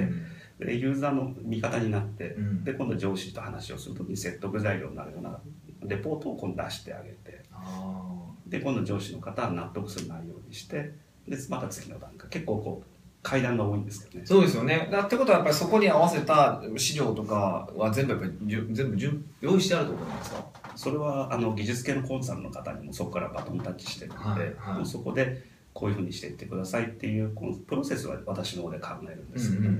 [0.00, 2.64] うふうに持っていって、でユーザーの味方になって、うん。
[2.64, 5.38] で今度上司と話をするときに説得材料になるような
[5.82, 8.02] レポートを今度出してあげてあ
[8.46, 10.92] で今度上司の方は納得する内容にして
[11.28, 12.28] でまた次の段階。
[12.30, 12.86] 結構こう
[13.22, 14.24] 階段が多いんですけどね。
[14.24, 14.88] ーそうですよね。
[14.92, 18.34] だってことはやっぱりそこに合わせた資料とかは全部やっぱり
[18.70, 20.46] 全部用意してあるとなんですか？
[20.76, 24.86] それはあの技術系のコンサルの方にもそこからバトンタッチしてるので、はいはい。
[24.86, 25.42] そこで
[25.74, 29.78] こういうふうにしていってくださいっていうこのプロセスは私の方で考えるんですけども、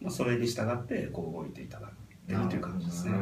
[0.00, 3.12] まあ、それに従ってこう動いていただいてるという感じですね。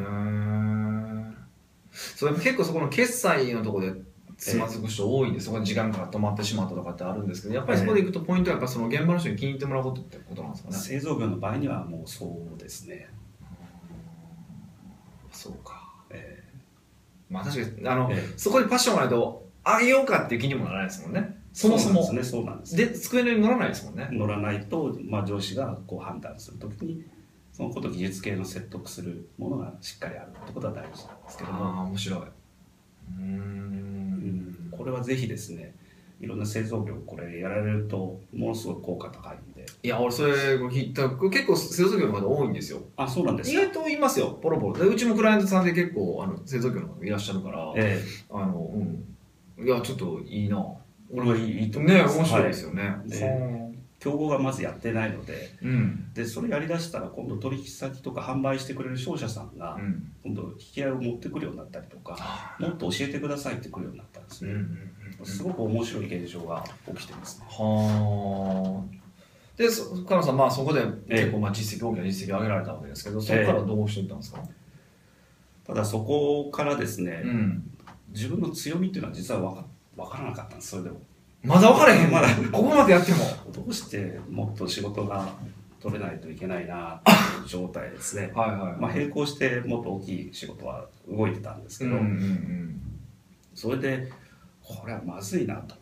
[1.92, 4.00] そう結構そこの決済のところで
[4.36, 10.76] つまずく人多いんで、そこに時間が止まってしまったとかってあるんですけどやっぱりそこで行くとポイントはやっぱその現場の人に気に入ってもらうことってことなんですかね。
[10.76, 13.08] 製造業の場合にはもうそうですね。
[15.32, 15.84] そうか。
[16.10, 16.42] え
[17.28, 22.76] まあ確かにあの、えそこにパッションがないとあげようかっていう気にもならないですもんねそもそもそうなんですね、そうなんです。
[22.76, 24.08] で机の上に乗らないですもんね。
[24.12, 27.04] 乗らないと、まあ、上司がこう判断するときに
[27.52, 31.52] そのことを技術系の説得するものがしっかりあるってことは大事なんですけど。
[31.52, 32.20] も、ああ面白い。
[33.18, 33.26] うん。
[34.14, 34.56] ん。
[34.70, 35.74] これはぜひですね
[36.20, 39.66] いろんな製造業これやられるとものすごい効果高いんで。
[39.82, 42.80] いや俺それ聞いた結構製造業の方多いんですよ。
[42.96, 43.60] あそうなんですか？
[43.60, 44.38] 意外といますよ。
[44.40, 44.78] ポロポロ。
[44.78, 49.66] でうちもクライアントさんで結構あの製造業の方いらっしゃるから、えあのうん。
[49.66, 50.56] いやちょっといいな。
[50.58, 50.79] え
[51.12, 52.14] 俺はいいと思います。
[52.16, 53.10] ね面白いですよね、はい。
[53.10, 56.10] で競合がまずやってないのでうん。
[56.14, 60.12] でそれやりだしたら今度取引先とか販売してくれる商社さんがうん。
[60.24, 64.60] 今度引き合いを持ってくるようになったりとかあもっと教えてくださいって来るようになったんですうんうね、
[65.22, 67.46] んすごく面白い現象が起きてますね。
[67.50, 69.00] はあ。
[69.56, 71.20] でそ深野さんまあそこでええ。
[71.20, 74.42] 結構まあ実績大きな実績を上げられたわけですけどそこからどうしていったんですか、
[75.66, 77.70] ただそこからですね、うん。
[78.12, 79.60] 自分の強みっていうのは実は分か
[80.04, 81.00] 分からなかったんですそれでも。
[81.42, 82.28] まだ分からへんまだ。
[82.52, 83.18] ここまでやっても。
[83.52, 85.32] どうしてもっと仕事が
[85.80, 88.30] 取れないといけないなっていう状態ですね。
[88.36, 92.80] はいはい、まあ、並行してもっと大きい仕事は動いてたんですけど、うんうんうん
[93.52, 94.10] それで
[94.62, 95.74] これはまずいなと。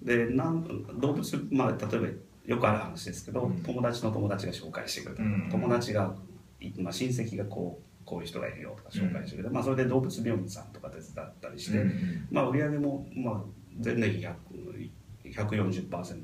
[0.00, 0.64] でなん
[0.98, 2.08] 動物、まあ、例えば
[2.46, 3.62] よくある話ですけど、うん。
[3.62, 5.48] 友達の友達が紹介してくれた、うん。
[5.50, 6.14] 友達が、
[6.60, 11.84] いまあ、親戚がこうこういう人がいるよとか紹介してくれて、まあ、それで動物病院さんとか手伝ったりして、
[12.30, 13.34] まあ、売り上げも、まあ、
[13.82, 14.90] 前年比100
[15.24, 16.16] 140%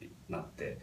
[0.00, 0.78] になって、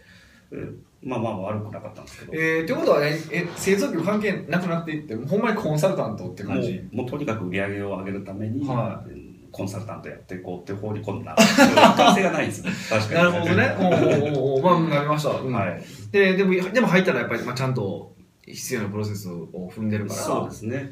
[0.51, 6.71] うんまあまあ悪くなかったんですけど、えー、ってことはねえ製造業関係なくなっていってほんまにコンサルタントっても感じ？
[6.71, 9.05] うもうとにかく売り上げを上げるために、は
[9.51, 11.55] コンサルタントやっていこうって放り込んだ一
[11.95, 12.71] 貫性がないんですね。
[12.89, 13.13] 確かに。
[13.15, 13.77] なるほどね。
[13.79, 15.53] おうおうおうおうまあなりました、うん。
[15.53, 15.83] はい。
[16.11, 18.13] ででもでも入ったらやっぱり、まあ、ちゃんと
[18.49, 20.91] 必要なプロセスを踏んでるからそうですね。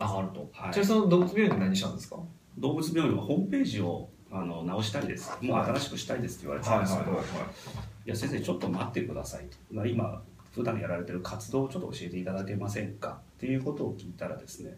[0.00, 0.72] 上がると、はい。
[0.72, 2.16] じゃあその動物病院で何したんですか？
[2.56, 5.30] 動物病院はホームページをあの直したいです。
[5.40, 7.14] もう新しくしたいですって言われてたんですけど、い
[8.06, 10.22] や先生ちょっと待ってくださいと、まあ、今
[10.54, 14.76] 普段やられてる活動をちょっと教えていただけませんかっていうことを聞いたらですね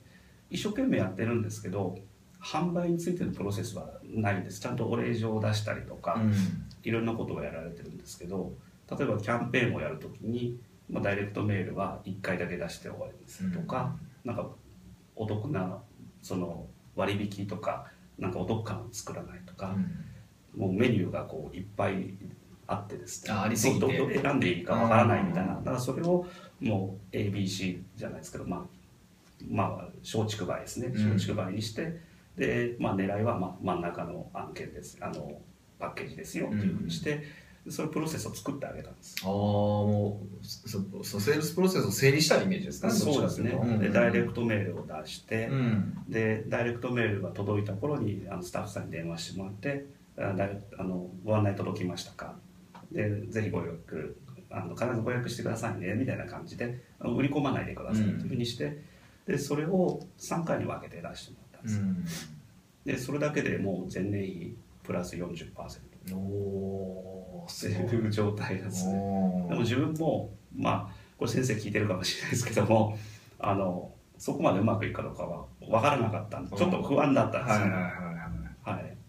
[0.51, 1.99] 一生懸命やってるんですけど
[2.43, 4.61] 販売についてのプロセスはないんです。
[4.61, 6.35] ちゃんとお礼状を出したりとか、うん。
[6.83, 8.53] いろんなことをやられてるんですけど
[8.91, 10.59] 例えばキャンペーンをやるときに、
[10.91, 14.47] まあ、ダイレクトメールは1回だけ出して終わりですとか、なんか
[15.17, 15.79] お得な
[16.23, 17.87] その割引とか
[18.19, 19.75] なんかお得感を作らないとか、
[20.57, 22.15] もうメニューがこういっぱい
[22.67, 26.27] あってですねあありすどどれ選んでいいかわからないみたいなだからそれを
[26.61, 28.61] もう ABC じゃないですけどまあ
[29.49, 31.13] まあ松竹梅ですねうん。
[31.15, 32.01] 松竹梅にして、
[32.37, 35.41] で、まあ、狙いはまあ真ん中の案件ですあの
[35.79, 37.25] パッケージですよっていうふうにして、
[37.71, 39.17] そういうプロセスを作ってあげたんです。
[39.23, 42.89] ああもうそそセールスプロセスを整理したイメージですか？
[42.89, 46.05] ねそうですね、でダイレクトトメールを出して、うん。
[46.09, 49.87] でダイレクトメールが届いた頃にあのスタッフさんに電話してもらって
[50.19, 52.37] 「あのご案内届きましたか?」
[52.93, 54.17] で「ぜひご予約
[54.51, 58.83] あの必ずご予約してくださいね」みたいな感じであの売り込まないでくださいというふうにして、
[59.27, 62.05] でそれを3回に分けて出してもらったんです、うん。
[62.85, 65.55] でそれだけでもう前年比プラス40%っ
[66.13, 66.17] お
[67.45, 68.95] おていう状態なんですね。
[69.47, 72.99] おでも自分もまあこれ先生聞いてるかもしれないですけども
[73.39, 77.67] あのそこまでうまくいくかどうかは分からなかったんでちょっと不安だったんですよ、
[78.63, 79.01] はい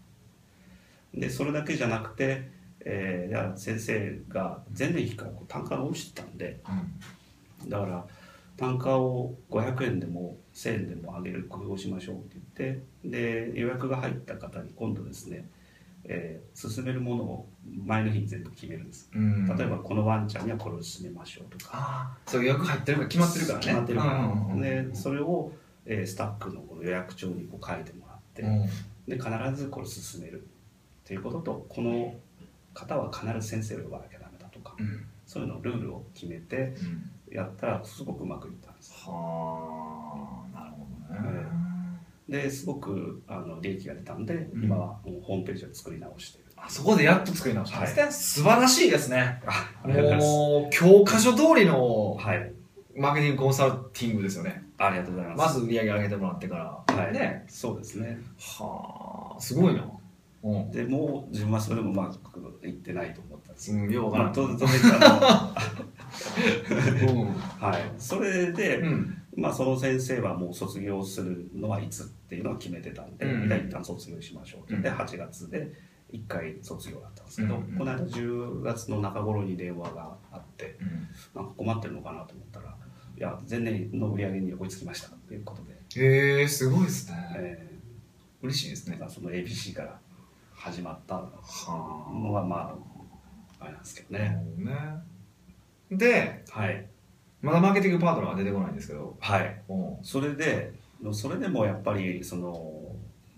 [1.14, 2.48] でそれだけじゃなくて、
[2.80, 6.60] えー、先生が前年比から単価が落ちてたんで
[7.68, 8.06] だから
[8.56, 15.48] 単価を500円でも1000円でも上げる工夫をしましょうって言ってで予約が入った方に今度ですね、
[16.04, 17.48] えー勧めるものを
[17.84, 19.08] 前の日に全部決めるんです。
[19.14, 19.46] うん。
[19.56, 21.70] 例えばこのワンちゃんにはこれを勧めましょうとか。
[21.72, 23.64] ああそう予約入ってるから決まってるからね。
[23.64, 25.52] 決まってるから、うんうんうんでそれを、
[25.86, 28.66] えースタッフのこの予約帳にこう書いてもらって、うん。
[29.08, 32.14] で必ずこれ進めるっていうこととこの
[32.74, 35.04] 方は必ず先生を呼ばなきゃダメだとかうん。
[35.26, 36.74] そういうのルールを決めて
[37.28, 37.34] うん。
[37.34, 38.92] やったらすごくうまくいったんです。
[39.06, 41.61] はあなるほどね
[42.32, 44.64] ですごくあの利益が出たんで、うん。
[44.64, 46.44] 今はもうホームページを作り直してる。
[46.56, 47.78] あそこでやっと作り直した。
[47.78, 49.40] んですね、素晴らしいですね。
[49.84, 52.52] もう教科書通りのはい。
[52.96, 54.64] マーケティングコンサルティングですよね。
[54.76, 56.84] ありがとうございまますず売り上げ上げてもらってか。
[56.88, 57.12] ら、はい。
[57.12, 57.44] ね。
[57.48, 58.18] そうですね。
[58.38, 59.84] はあすごいな。
[60.42, 60.70] うん。
[60.70, 63.72] でもう自分はそれでもうまくいってないと思ったんです。
[63.72, 64.52] うんようわか うん。
[64.52, 64.58] の
[67.58, 67.82] はい。
[67.98, 73.48] それで、うんまあ、その先生はもう卒業するのはいつっていうのは決めてたんで、うん。
[73.48, 75.72] じゃあ一旦卒業しましょうって言って、8月で
[76.12, 77.76] 1回卒業だったんですけど、うん。
[77.78, 80.76] この間10月の中頃に電話があって
[81.34, 81.42] うん。
[81.42, 82.74] なんか困ってるのかなと思ったら
[83.16, 85.62] いや前年の売り上げに追いつきましたということ
[85.96, 87.30] で、へえすごいですね。
[87.36, 87.78] え
[88.42, 88.98] 嬉しいですね。
[89.08, 89.98] その ABC から
[90.54, 91.30] 始まったは
[92.12, 92.74] のはま
[93.60, 94.76] ああれなんですけどあね、ね。
[95.90, 96.86] ではい
[97.42, 99.16] まだマーケティングパートナーが出てこないんですけど。
[99.20, 99.60] はい。
[99.68, 99.96] うん。
[100.02, 100.72] それで
[101.12, 102.82] それでもやっぱりその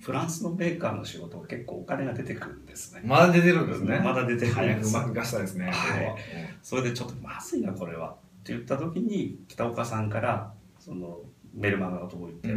[0.00, 3.00] フランスのメーカーの仕事は結構お金が出てくるんですね。
[3.04, 3.98] まだ出てるんですね。
[4.04, 4.94] まだ出てるんです。
[4.94, 6.06] うまく出したですねはい。
[6.06, 6.16] こ
[6.62, 8.10] それでちょっとまずいなこれは。
[8.10, 8.14] っ
[8.44, 11.20] て言った時に北岡さんからその
[11.54, 12.50] メルマガが届いて、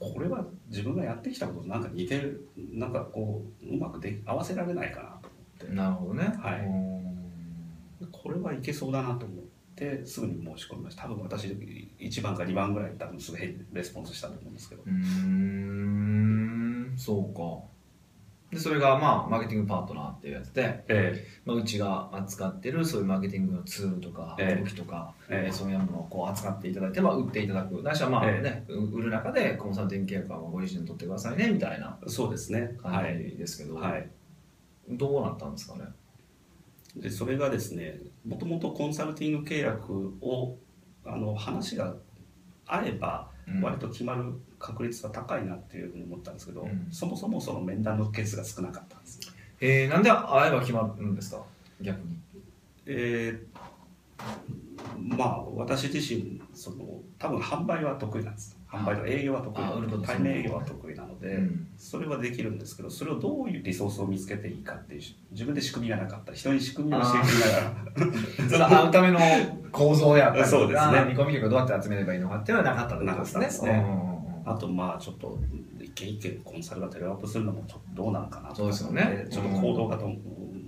[0.00, 5.28] これは自分がやってきたこととなんか似てるなんかこううまくで合わせられないかなと
[5.66, 6.24] 思うんなるほどね。
[6.24, 8.08] はい。
[8.10, 9.44] これはいけそうだなと思っ
[9.76, 11.02] てすぐに申し込みました。
[11.04, 13.38] 多分私1番か2番ぐらい多分すぐ
[13.72, 14.82] レスポンスしたと思うんですけど。
[14.82, 16.92] うーん。
[16.96, 17.66] そうか。
[18.50, 24.62] でそれがまあマーケティングパートナーっていうやつで、えまあ、うちが扱ってるそういうマーケティングのツールとかええ。
[24.62, 25.46] 武器とか、ええ。
[25.48, 27.82] えーそういうものをこう扱っていただいて、まあ、売っていただく。
[27.82, 31.98] ないしはまあえね、売る中でコンサルティング契約はご自身で取ってくださいねみたいな。
[32.06, 32.76] えそうですね。
[32.82, 34.08] は感い、じですけど、はい、
[34.90, 35.84] どうなったんですかね
[36.96, 40.56] でそれがですねもともとコンサルティング契約を
[41.04, 41.94] あの話が
[42.66, 43.62] 合えばうん。
[43.62, 44.24] 割と決まる
[44.58, 46.88] 確率は高いなっていうふうに思ったんですけど、うん。
[46.90, 49.20] そもそもその面談の件数が少なかったんです。
[49.60, 51.44] えー、なんで会えば決まるんですか？
[51.80, 52.16] 逆に。
[52.86, 53.46] えー
[54.98, 61.68] まあ私自身その多分販売は得意なんです販売とか営業は得意対面営業は得意なので、うん。
[61.76, 66.32] それはできるんですけどそれをどういうリソースを見つけていいかっていう自分で仕組みがなかった。
[66.32, 68.68] 人に仕組みを教えていながら。
[68.68, 69.18] その会うための
[69.70, 71.04] 構造やったりとかそうですね。
[71.08, 73.84] 見込み客をどうやって集めればいいのかっていうのはなかったってことですね。
[74.44, 75.38] あとまあちょっと
[75.80, 79.26] 一件一件コンサルがテレワークするのもちょっとどうなのかなとそうですよね。
[79.30, 80.10] ちょっと行動がと、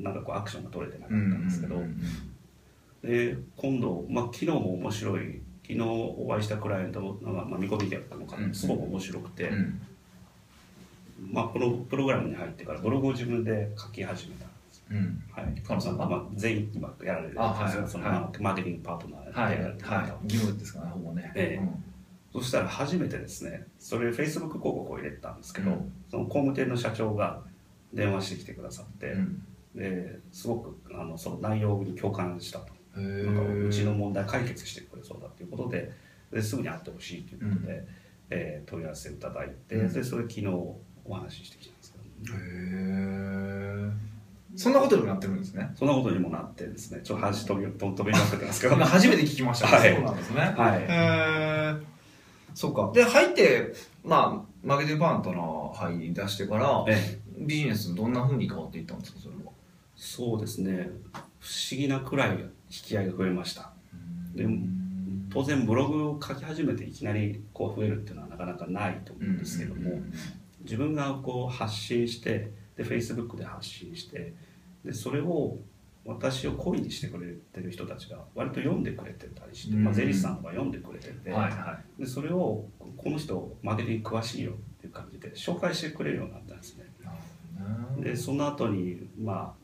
[0.01, 1.77] なんかこうアクションが取れてなかったんですけど、
[3.03, 8.55] で今度、まあ、昨日も面白い昨日お会いしたクライアントも、まあ、まあ見込み客の方うん。
[8.55, 9.81] すごく面白くて、うん。
[11.31, 14.85] まあ、このプログラムに入ってからブログを自分で書き始めたんです。
[14.91, 15.23] うん。
[15.31, 17.89] はい、カノさんがまあ、全員今やられるあはいはい。
[17.89, 18.43] そのはい。
[18.43, 20.25] マーケティングパートナーではいやられてはい。
[20.25, 21.33] 義務ですかねほぼね。
[21.35, 21.69] ええ。
[22.33, 25.93] そしたら初めてですねそれ Facebook 広告を入れてたんですけど、うん。
[26.11, 27.43] その工務店の社長が
[27.93, 29.43] 電話してきてくださって、うん。
[29.75, 32.78] ですごくあのその内容に共感したと。
[32.97, 35.91] へなんかうちのー問題解決してくれそうだということで
[36.33, 37.85] ですぐに会ってほしいということで、
[38.31, 39.93] えー問い合わせをいただいて、うん。
[39.93, 41.93] でそれ昨日お話ししてきたんです
[42.25, 43.93] けど、へー。
[44.57, 45.71] そんなことにもなってるんですね。
[45.77, 47.01] そんなことにもなってですね。
[47.05, 48.75] ちょっと話飛び飛びまくってますけど。
[48.75, 49.95] 今 初めて聞きましたはい。
[49.95, 50.41] そうなんですね。
[50.41, 50.81] はい。
[50.83, 51.77] へえ
[52.55, 52.91] そうか。
[52.93, 53.73] で入って
[54.05, 57.45] まあマーケティングパートナー入り出してからええ。
[57.47, 59.53] ビジネスどんなふうに変わっていったんですかそれは？
[59.95, 60.91] そうですね。
[61.41, 62.39] 不思議なくらい
[62.71, 63.73] 引き合いが増えました。
[64.35, 64.47] で
[65.31, 70.01] 当然ブログを書き始めていきなりこう増えるっていうのはなかなかないと思うんですけども、
[70.63, 74.33] 自分がこう発信してで Facebook で発信して
[74.85, 75.59] でそれを
[76.09, 82.65] 私を恋にしてくれてる人たちが割と読んでくれてたりして、まあ、うんゼリスさんとか読んでくれてて、はいはでそれを
[82.97, 86.87] この人マーケティング詳しいよっていう感じで紹介してくれるようになったんですね。
[87.99, 89.55] いでその後にま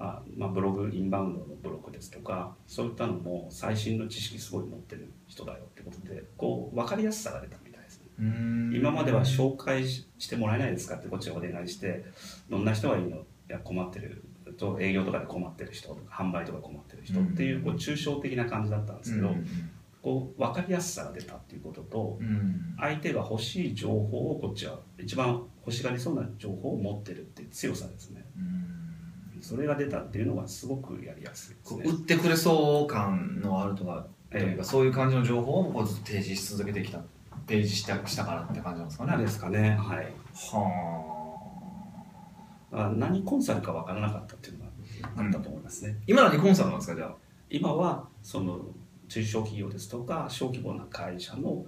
[0.00, 8.06] ああまあブログインバウンドのブログですとかそういったのも最新の知識すごい持ってる人だよってことでこう分かりやすさが出たみたいですね。
[8.76, 12.04] 今までは紹介ししてもらえないですかってこっちがお願いして
[12.48, 13.16] どんな人がいいの？
[13.18, 14.22] いや困ってる
[14.58, 19.34] と営業とかで困ってる人とか販売とか困ってる人っていうこう抽象的な感じだったんですけど、
[20.02, 22.74] こう分かりやすさが出たっていうこととうん。
[22.78, 28.24] 相手が欲しい情報をこっちは一番欲しがりそうな情報を持ってるっていう強さですね
[29.48, 31.84] それが出たっていうのがすごくやりやすいですね。
[31.86, 36.98] 売ってくれそう感のあるとかというえかそういう感じの情報をこうずっと提示し続けてきた
[37.46, 39.16] 提示したしたからって感じなんですかね。
[39.16, 39.70] ですかね。
[39.70, 40.12] はい。
[40.52, 41.14] は
[42.72, 44.70] ああ何コンサルか分からなかったっていうのが
[45.16, 47.14] あったと思いますね、今のにコンサルなんですかじゃあ？
[47.48, 48.60] 今はその
[49.08, 51.64] 中小企業ですとか小規模な会社の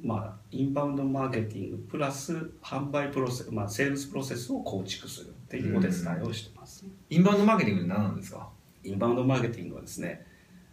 [0.00, 8.48] まあ、インバウンドマーケティングプラス販売プロセス、まあ、セールスプロセスを構築するっていうお手伝いをしてます、インバウンドマーケティングって何なんですか？
[8.84, 10.24] インバウンドマーケティングはですね、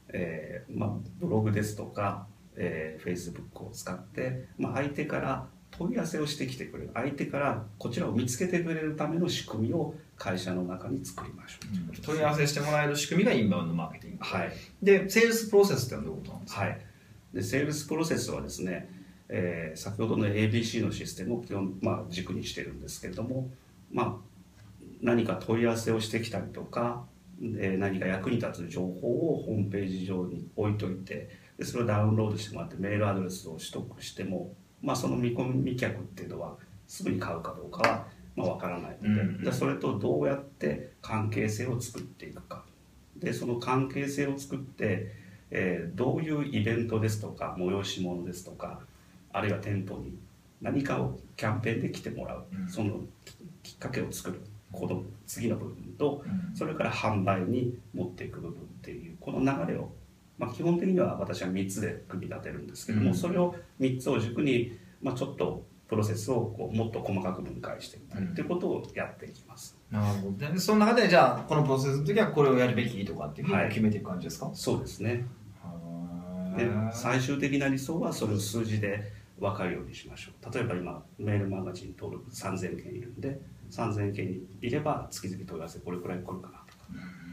[0.08, 0.90] えーまあ、
[1.20, 6.92] ブログですとか、えー、Facebook を使って、まあ、相手から問い合わせをしてきてくれる。
[6.94, 11.76] 相手からこちらを見つけてくれるための仕組みを会社の中に作りましょう。
[11.76, 14.24] ということです問い合わせしてもらえる仕組みがインバウンドマーケティング。
[14.24, 14.54] はい。
[14.82, 16.62] でセールスプロセスってのはどういうことなんですか？
[16.62, 16.82] はい、
[17.34, 18.90] でセールスプロセスはですね、
[19.28, 23.48] えー先ほどの ABC のシステムを基本、まあ、軸にしてるんですけれども、
[23.92, 24.16] まあ、
[25.02, 27.06] 何か問い合わせをしてきたりとか
[27.42, 36.56] で何か役に立つ情報をホームページ上に置いといてでそれをダウンロードしてもらってメールアドレスを取得しても、まあ、その見込み客っていうのは
[36.88, 39.44] すぐに買うかどうかは、まあ、分からないので,、うん。
[39.44, 42.64] でそれとどうやって関係性を作っていくか。
[43.18, 45.14] でその関係性を作って
[45.52, 48.80] えーどういうイベントですとか催し物ですとか
[49.34, 50.18] あるいは店舗に
[50.62, 52.70] 何かをキャンペーンで来てもらう、うん。
[52.70, 53.02] その
[53.64, 56.56] ききっかけを作るこの次の部分とうん。
[56.56, 59.90] それから販売に持っていく部分っていうこの流れを、
[60.38, 63.16] まあ、基本的には私は3つで組み立てるんですけども、うん。
[63.16, 69.76] それを3つを軸に、まあ、ちょっとプロセスをこうもっと細かく分解していったりっていうことをやっていきます。
[69.90, 70.48] なるほど。
[70.48, 73.70] ねでその中でじゃあこのプロセスの時はこれをやるべきとかっていうふうにはい。
[73.70, 75.26] 決めていく感じですか、そうですね。
[76.58, 80.54] では最終的な理想はそれを数字で分かるようにしましょう。
[80.54, 83.40] 例えば今メールマガジン登録3000件いるんで
[83.72, 86.84] 3000件いれば月々問い合わせこれくらい来るかなとか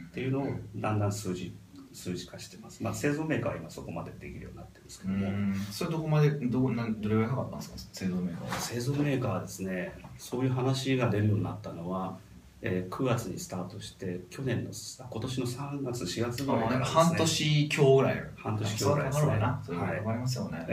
[0.09, 1.55] っていうのをだんだん数字
[1.93, 5.55] 数字化してます、まあ、製造メーカーは今そこまでできるようになってるんですけうども、ん。
[5.70, 7.78] それどこまでどこなんどれぐらいかかったんですか？
[7.95, 8.55] 製造メーカーは。
[8.61, 12.18] 製造メーカーはですねそういう話が出るようになったのは、
[12.61, 14.70] えー、9月にスタートして去年の
[15.11, 18.22] 今年の3月4月ぐらいから、ね、半年強ぐらい。
[18.37, 19.28] 半年強ぐらいですね。
[19.30, 20.66] はかかりますよね、はい、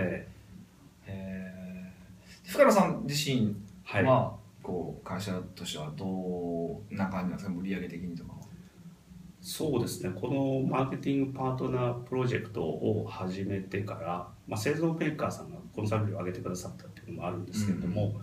[1.07, 3.55] えー、深野さん自身
[3.85, 7.53] は、はい、こう会社としてはどうな感じなんですか？
[7.53, 8.33] 売上的にとか
[9.41, 10.11] そうですね。
[10.15, 18.13] このマーケティングパートナープロジェクトを始めてから、まあ、製造メーカーさんがコンサル料を上げてくださったっていうのもあるんですけれども、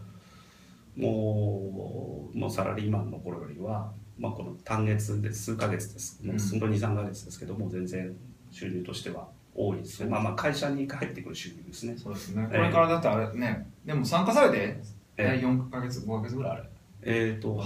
[0.97, 6.25] うん、もうもうサラリーマンの頃よりは、まあ、この単月で数ヶ月です。
[6.25, 8.17] もう本当に23ヶ月ですけども全然
[8.51, 11.95] 収入としては多いですね、まあまあ会社に入ってくる収入ですね。
[11.99, 12.49] そうですね。
[12.51, 14.81] これからだってあれね、でも参加されて、
[15.21, 16.63] えー、4ヶ月5ヶ月ぐらいあれ
[17.03, 17.63] えーと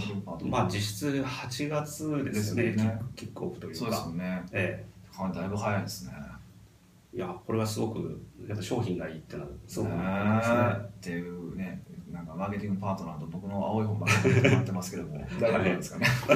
[0.46, 6.12] まあ、実質8月ですね、ねキックオフというか、そうですね、ええ、だいぶ早いですね。
[7.12, 10.56] いや、これはすごく、やっぱ商品がいいってのは、すごく思いますね。
[10.76, 11.82] っていうね、
[12.12, 16.06] なんかマーケティングパートナーと僕の青い本ばっかりってますけども、大丈夫ですかね。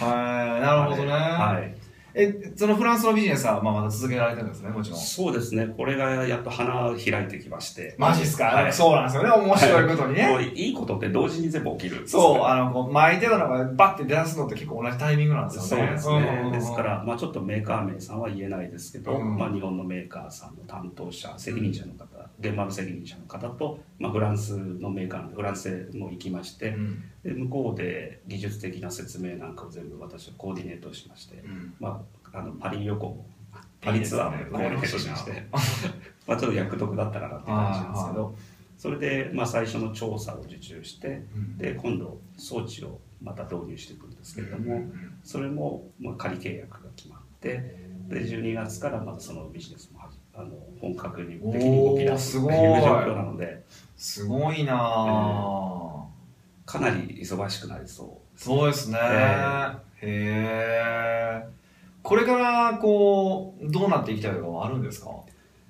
[0.00, 1.12] はい、なるほどね。
[1.12, 1.87] はい。
[2.14, 4.98] え、そのフランスのビジネスは、まあ、まだ続けられてるんですね、もちろん。
[4.98, 5.66] そうですね。
[5.76, 7.94] これがやっと花開いてきまして。
[7.98, 9.30] マジっすか、はい、そうなんですよね。
[9.30, 10.52] 面白いことにね。
[10.54, 15.98] いいことって同時に全部起きる、そう、あの、こう巻いてたのがバッて出すのって結構同じタイミングなんですよね。
[15.98, 16.50] そうですね。
[16.52, 31.42] ですから、まあちょっとメーカー名さんは言えないですけど、うん、まあ日本のメーカーさんの担当者、責任者の方、うん、現場の責任者の方と、まあフランスのメーカーフランスへも行きまして、うん、で向こうで技術的な説明なんかを全部私はコーディネートしまして、
[31.80, 33.24] まああのパリ旅行
[33.80, 35.46] パリツアーもコーディネートしまして、
[36.26, 38.36] まあちょっと役得だったかなって感じなんですけど、
[38.76, 41.24] それでまあ最初の調査を受注して、
[41.56, 44.82] で今度装置をまた導入していくんですけれども、
[45.24, 49.97] それもまあ仮契約が決まってで12月からまたそのビジネスも
[50.38, 52.42] あの本格的に動き出すとい。
[52.44, 53.64] う状況なので。
[53.96, 58.40] すごいな、えー、かなり忙しくなりそう。
[58.40, 61.48] そうですね、えー、へえ
[62.04, 65.10] これからこうどうなっていきたいとかはあるんですか、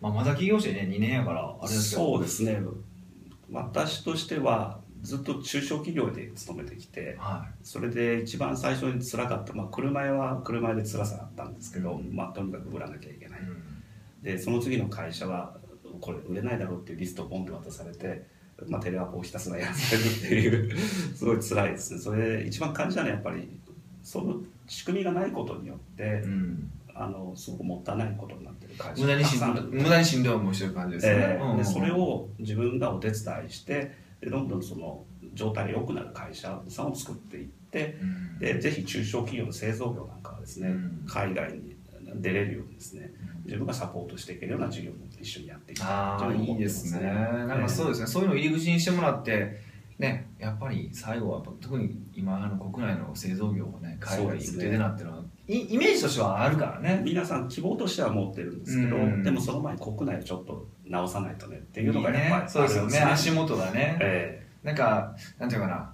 [0.03, 2.13] まあ、まだ起業してね2年やからあれですけど。
[2.13, 2.61] そうですね。
[3.51, 13.58] 私としてはずっと中小企業で勤めてきて、はい、それで一番最初につらかった、まあ、車屋は車屋で辛さがあったんですけど、うん、まあ、とにかく売らなきゃいけない、うん、
[14.23, 15.57] でその次の会社は
[16.01, 18.27] これ売れないだろうっていうリストをポンって渡されて、
[18.67, 20.79] まあ、テレワークをひたすらやらされるっていう
[21.15, 22.01] すごい辛いですね。
[22.01, 23.49] それで一番感じたのはやっぱり
[24.03, 29.03] その仕組みがないことによって、うん、あのすごくもったいないことになってる会社。
[29.03, 35.05] 無駄にしんど無駄にしんどい思いしてる感じですね、えー、でそれを自分がお手伝いしてでどんどんその
[35.35, 41.77] 状態が良くなる会社さんを作っていって、うん、でぜひ中小企業の製造業なんかはですね、うん、海外に
[42.17, 43.13] 出れるようにですね、
[43.49, 47.01] 自分がサポートしていけるような事業も一緒にやっていきたいあいいですね。
[47.01, 49.67] なんかそうですね、そういうのを入り口にしてもらって
[49.99, 57.01] ね、やっぱり最後は特に今の国内の製造業がね海外に行く手でなってるのは、ね、イメージとしてはあるからね。
[57.03, 63.01] 皆さん希望としては持ってるんですけど、うん、でもその前に国内をちょっと直さないとねっていうのがやっぱり、ね、そうですよね。
[63.01, 65.93] 足元がね、えー、なんかなんていうかな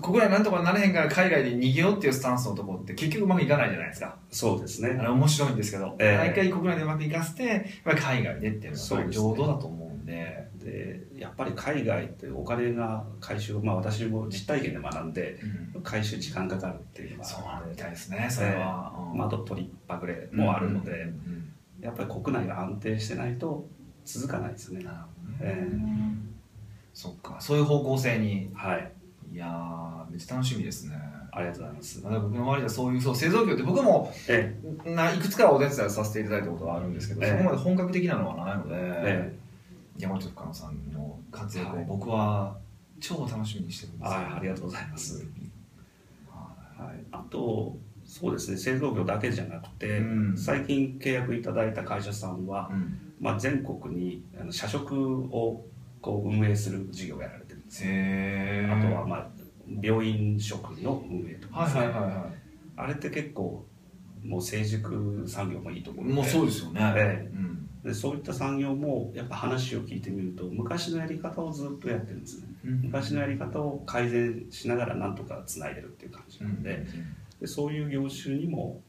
[0.00, 4.16] 国内なんとかなれへんから海外で逃げようっていうスタンスのところって結局うまくいかないじゃないですか。
[4.30, 4.96] そうですね。
[4.98, 10.52] あれ面白いんですけど、えー、毎回国内でうまくいかせて、やっぱり海外でっていうのは上等だと思うんで。
[10.62, 15.38] でやっぱり海外ってお金が回収まあ私も実体験で学んで、
[15.74, 23.66] うん、回収時間かかるっていうのがそうなんみたいですねそれは、えー、まあ、あと取りっぱぐれもあるので、うんうん、やっぱり国内が安定してないと
[24.04, 24.82] 続かないですね。
[24.84, 26.16] なるほどね、えー、
[26.94, 27.36] そっか。
[27.40, 28.92] そういう方向性にはい
[29.32, 30.96] いやめっちゃ楽しみですね。
[31.30, 32.00] ありがとうございます。
[32.04, 34.12] まだ僕の周りではそういうそう製造業って僕も
[34.84, 39.34] ないくつかお手伝いさせていただいたことがあるんですけど、そこまで本格的なのはないので、え
[39.98, 42.56] 山本深野さんの活躍を僕は
[43.00, 45.26] 超楽しみにしてるんですはい、ありがとうございます。
[46.78, 55.64] はい、あとそうですね製造業だけじゃなくて、うん、最近契約いただいた会社さんは、うん、まあ、全国に社食を
[56.00, 57.41] こう運営する事業をやられ。
[57.80, 59.28] あとは、まあ、
[59.80, 62.24] 病院食の運営とかですね、はいはいはいはい、
[62.76, 63.64] あれって結構
[64.22, 66.16] もう成熟産業もいいと思うので。
[66.16, 67.34] もうそうですよね、ええ。
[67.34, 67.68] うん。
[67.82, 76.74] でそういった産業もやっぱ話を聞いてみると昔のやり方をずっとやってるんですね、うん、昔のやり方を改善しながらなんとかつないでるっていう感じなので。
[76.74, 76.86] うん、
[77.40, 78.80] でそういう業種にも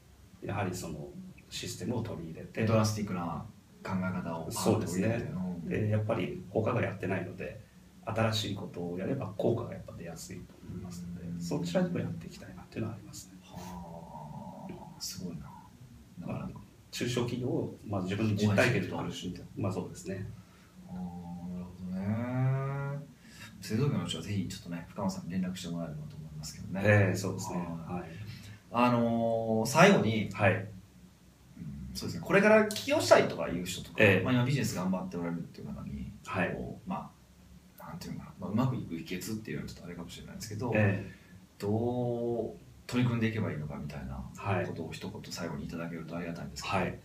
[0.42, 1.08] やはりその
[1.48, 3.44] システムを取り入れてドラスティックな
[3.82, 5.32] 考え方をそうですね。
[5.64, 7.63] でやっぱり他がやってないので
[8.06, 13.38] 新しいことをやれば効果がやっぱ出やすいと思いますので、うん、そちらにもやっていきたいなっていうのはありますね。
[13.42, 15.50] はあすごいな。
[16.20, 16.48] だから
[16.90, 20.26] 中小企業を、まあ、自分の実体験で苦しんでまあそうですね。
[20.88, 20.94] ああ
[21.52, 22.00] なるほど
[22.98, 23.06] ね。
[23.60, 26.82] 製造業の人はぜひちょっとね深野さんに連絡してもらえればと思いまますけどね。
[26.84, 27.56] ええそうですね。
[27.56, 28.04] ははい。
[28.70, 30.52] あのー最後に、はい。
[30.52, 30.68] うん
[31.94, 34.24] そうですね、これから起業したいとかいう人とか、ええ。
[34.24, 36.52] まあ、今ビジネス頑張っておられるっていう方に、はい。
[36.52, 37.10] こうまあ、
[37.94, 41.10] なんていうのかな、まあ、うまくいく秘訣っていうのはちょっとあれかもしれないですけど、え
[41.58, 42.50] どう
[42.86, 46.98] 取り組んでいけばいいのかみたいなはいことを一言最後にいただけるとありがたいんですけど、はい。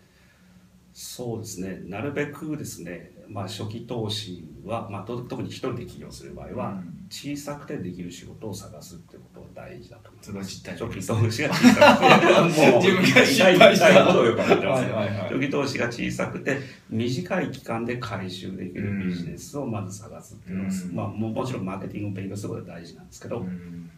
[1.01, 1.79] そうですね。
[1.85, 7.05] なるべくですね、まあ初期投資は、まあと特に一人で起業する場合は、うん。
[7.09, 10.27] 小さくてできる仕事を探すってことが大事だと思います。
[10.27, 14.83] それは実態初期投資が小さくて、 もう自分が失痛い敗した痛いほどよくってます。
[15.33, 20.95] 初期投資が小さくて短い期間で回収できるビジネスをまず探すっていうのが、うん。
[20.95, 23.89] まあ、ももちろんマーケティングを勉強することが大事なんですけど、うん。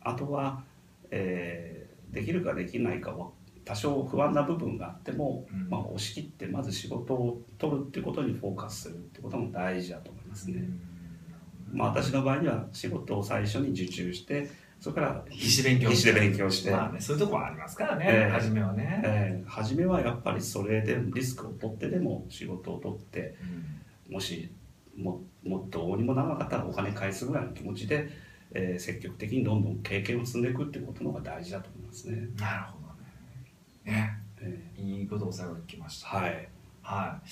[0.00, 0.64] あとは、
[1.12, 3.28] えーできるかできないかは
[3.70, 5.68] 多少不安な部分があっても、うん。
[5.68, 10.64] まあ、押し切ってまず仕事を取るっていうことにフォーカスするってことも大事だと思いますね。
[11.72, 14.50] まあ、私の場合には仕事を最初に受注して
[14.80, 18.30] そこから必死で勉強必死で勉強して、まあね、そういうところはありますからね、ええ。
[18.32, 23.36] 初めはね、えー初めはやっぱりそれでリスクを取ってでも仕事を取って
[24.08, 24.14] うん。
[24.14, 24.50] もし
[24.96, 28.08] ももうどうにもならなかったらお金返すぐらいの気持ちで、
[28.52, 32.28] えー積極的にどんどん経験を積んでいくっていうことの方が大事だと思いますね。
[32.36, 32.79] なるほど
[33.84, 34.22] ね
[34.76, 36.48] いいことを最後に聞きましたーはい
[36.82, 37.28] はい。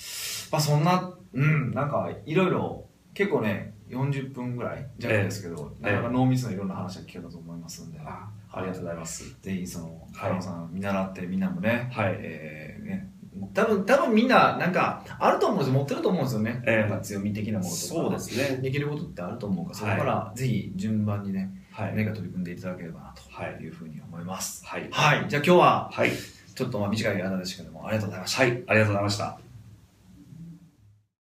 [0.51, 9.35] まあそんな、うん、なんかいろいろ、結構ね、40分ぐらいじゃないですけど、ええなかなか濃密ないろんな話が聞けたと思いますんで、あありがとうございます。
[9.41, 13.11] ぜひその、はいカ野さん見習ってみんなもね、はいえーね、
[13.53, 16.63] 多分、多分みんななんかあると思うんですよ、持ってると思うんですよね。
[16.65, 17.77] ええなんか強み的なものとか。
[17.81, 18.57] そうですね。
[18.61, 21.95] できることってあると思うから、そこはいからぜひ順番にね、はい。
[21.95, 24.65] 何か取り組んでいただければなはいというふうに思います。
[24.65, 24.87] はい。
[24.91, 25.25] はい。
[25.27, 26.11] じゃあ今日は、はい。
[26.59, 28.41] ちょっとまあ短い話ですけども、ありがとうございました。
[28.41, 28.51] はい。
[28.67, 29.48] ありがとうございました。